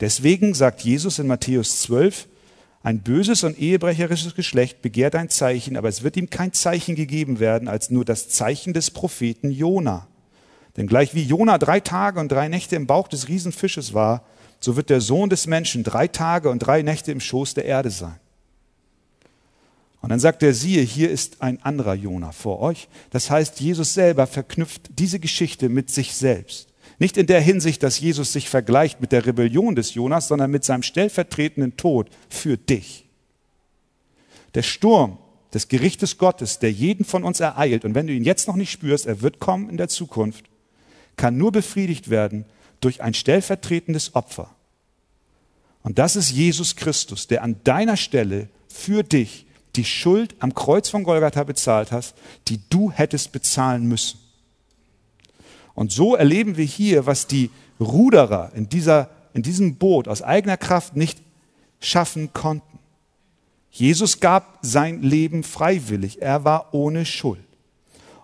[0.00, 2.26] Deswegen sagt Jesus in Matthäus 12,
[2.82, 7.38] ein böses und ehebrecherisches Geschlecht begehrt ein Zeichen, aber es wird ihm kein Zeichen gegeben
[7.38, 10.08] werden, als nur das Zeichen des Propheten Jona.
[10.76, 14.24] Denn gleich wie Jona drei Tage und drei Nächte im Bauch des Riesenfisches war,
[14.58, 17.90] so wird der Sohn des Menschen drei Tage und drei Nächte im Schoß der Erde
[17.90, 18.18] sein.
[20.02, 22.88] Und dann sagt er, siehe, hier ist ein anderer Jona vor euch.
[23.10, 26.68] Das heißt, Jesus selber verknüpft diese Geschichte mit sich selbst.
[26.98, 30.64] Nicht in der Hinsicht, dass Jesus sich vergleicht mit der Rebellion des Jonas, sondern mit
[30.64, 33.08] seinem stellvertretenden Tod für dich.
[34.54, 35.18] Der Sturm
[35.54, 38.72] des Gerichtes Gottes, der jeden von uns ereilt, und wenn du ihn jetzt noch nicht
[38.72, 40.46] spürst, er wird kommen in der Zukunft,
[41.16, 42.44] kann nur befriedigt werden
[42.80, 44.54] durch ein stellvertretendes Opfer.
[45.82, 49.46] Und das ist Jesus Christus, der an deiner Stelle für dich
[49.76, 52.14] die Schuld am Kreuz von Golgatha bezahlt hast,
[52.48, 54.18] die du hättest bezahlen müssen.
[55.74, 57.50] Und so erleben wir hier, was die
[57.80, 61.18] Ruderer in, dieser, in diesem Boot aus eigener Kraft nicht
[61.80, 62.78] schaffen konnten.
[63.70, 66.20] Jesus gab sein Leben freiwillig.
[66.20, 67.40] Er war ohne Schuld.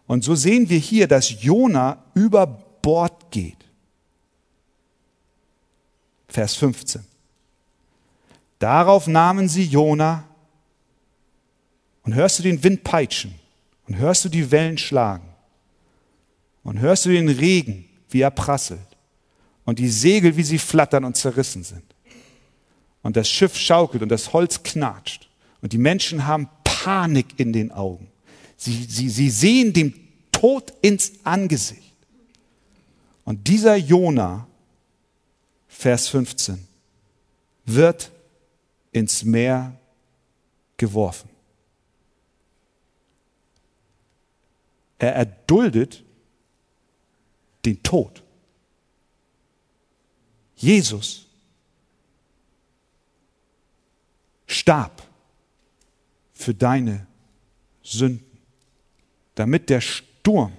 [0.07, 3.57] Und so sehen wir hier, dass Jona über Bord geht.
[6.29, 7.03] Vers 15.
[8.59, 10.25] Darauf nahmen sie Jona
[12.09, 13.35] und hörst du den Wind peitschen
[13.87, 15.29] und hörst du die Wellen schlagen
[16.63, 18.97] und hörst du den Regen, wie er prasselt
[19.67, 21.85] und die Segel, wie sie flattern und zerrissen sind.
[23.03, 25.29] Und das Schiff schaukelt und das Holz knatscht
[25.61, 28.11] und die Menschen haben Panik in den Augen.
[28.57, 29.93] Sie, sie, sie sehen dem
[30.33, 31.93] Tod ins Angesicht.
[33.25, 34.47] Und dieser Jona,
[35.69, 36.67] Vers 15,
[37.67, 38.11] wird
[38.93, 39.77] ins Meer
[40.79, 41.28] geworfen.
[44.99, 46.03] Er erduldet
[47.65, 48.23] den Tod.
[50.57, 51.27] Jesus
[54.47, 55.03] starb
[56.33, 57.07] für deine
[57.83, 58.27] Sünden,
[59.35, 60.53] damit der Sturm,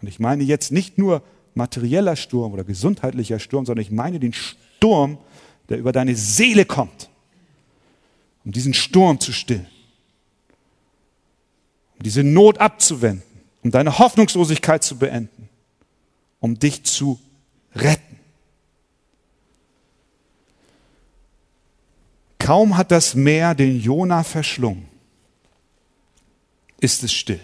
[0.00, 1.22] und ich meine jetzt nicht nur
[1.54, 5.18] materieller Sturm oder gesundheitlicher Sturm, sondern ich meine den Sturm,
[5.68, 7.10] der über deine Seele kommt,
[8.44, 9.66] um diesen Sturm zu stillen,
[11.96, 13.27] um diese Not abzuwenden
[13.68, 15.50] um deine Hoffnungslosigkeit zu beenden,
[16.40, 17.20] um dich zu
[17.74, 18.18] retten.
[22.38, 24.88] Kaum hat das Meer den Jona verschlungen,
[26.80, 27.42] ist es still.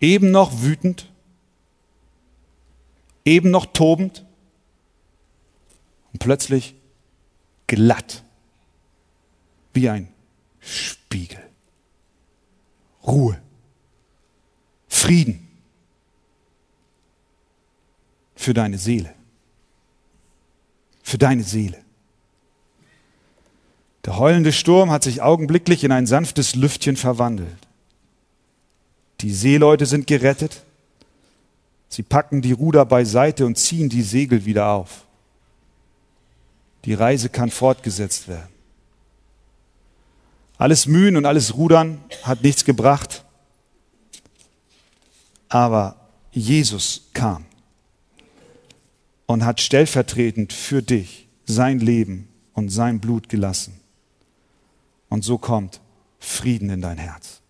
[0.00, 1.10] Eben noch wütend,
[3.24, 4.24] eben noch tobend
[6.12, 6.76] und plötzlich
[7.66, 8.22] glatt
[9.72, 10.06] wie ein
[10.60, 11.53] Spiegel.
[13.06, 13.40] Ruhe,
[14.88, 15.48] Frieden
[18.34, 19.14] für deine Seele.
[21.02, 21.82] Für deine Seele.
[24.04, 27.56] Der heulende Sturm hat sich augenblicklich in ein sanftes Lüftchen verwandelt.
[29.20, 30.62] Die Seeleute sind gerettet.
[31.88, 35.06] Sie packen die Ruder beiseite und ziehen die Segel wieder auf.
[36.84, 38.53] Die Reise kann fortgesetzt werden.
[40.64, 43.22] Alles Mühen und alles Rudern hat nichts gebracht.
[45.50, 47.44] Aber Jesus kam
[49.26, 53.78] und hat stellvertretend für dich sein Leben und sein Blut gelassen.
[55.10, 55.82] Und so kommt
[56.18, 57.42] Frieden in dein Herz.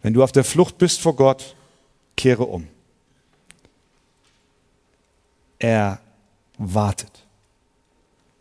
[0.00, 1.54] Wenn du auf der Flucht bist vor Gott,
[2.16, 2.66] kehre um.
[5.58, 6.00] Er
[6.56, 7.25] wartet.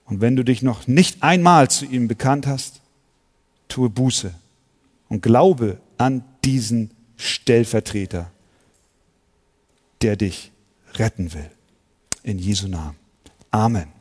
[0.06, 2.82] Und wenn du dich noch nicht einmal zu ihm bekannt hast,
[3.68, 4.34] tue Buße
[5.10, 8.32] und glaube an diesen Stellvertreter,
[10.02, 10.52] der dich
[10.94, 11.50] retten will.
[12.24, 12.96] In Jesu Namen.
[13.52, 13.95] Amen.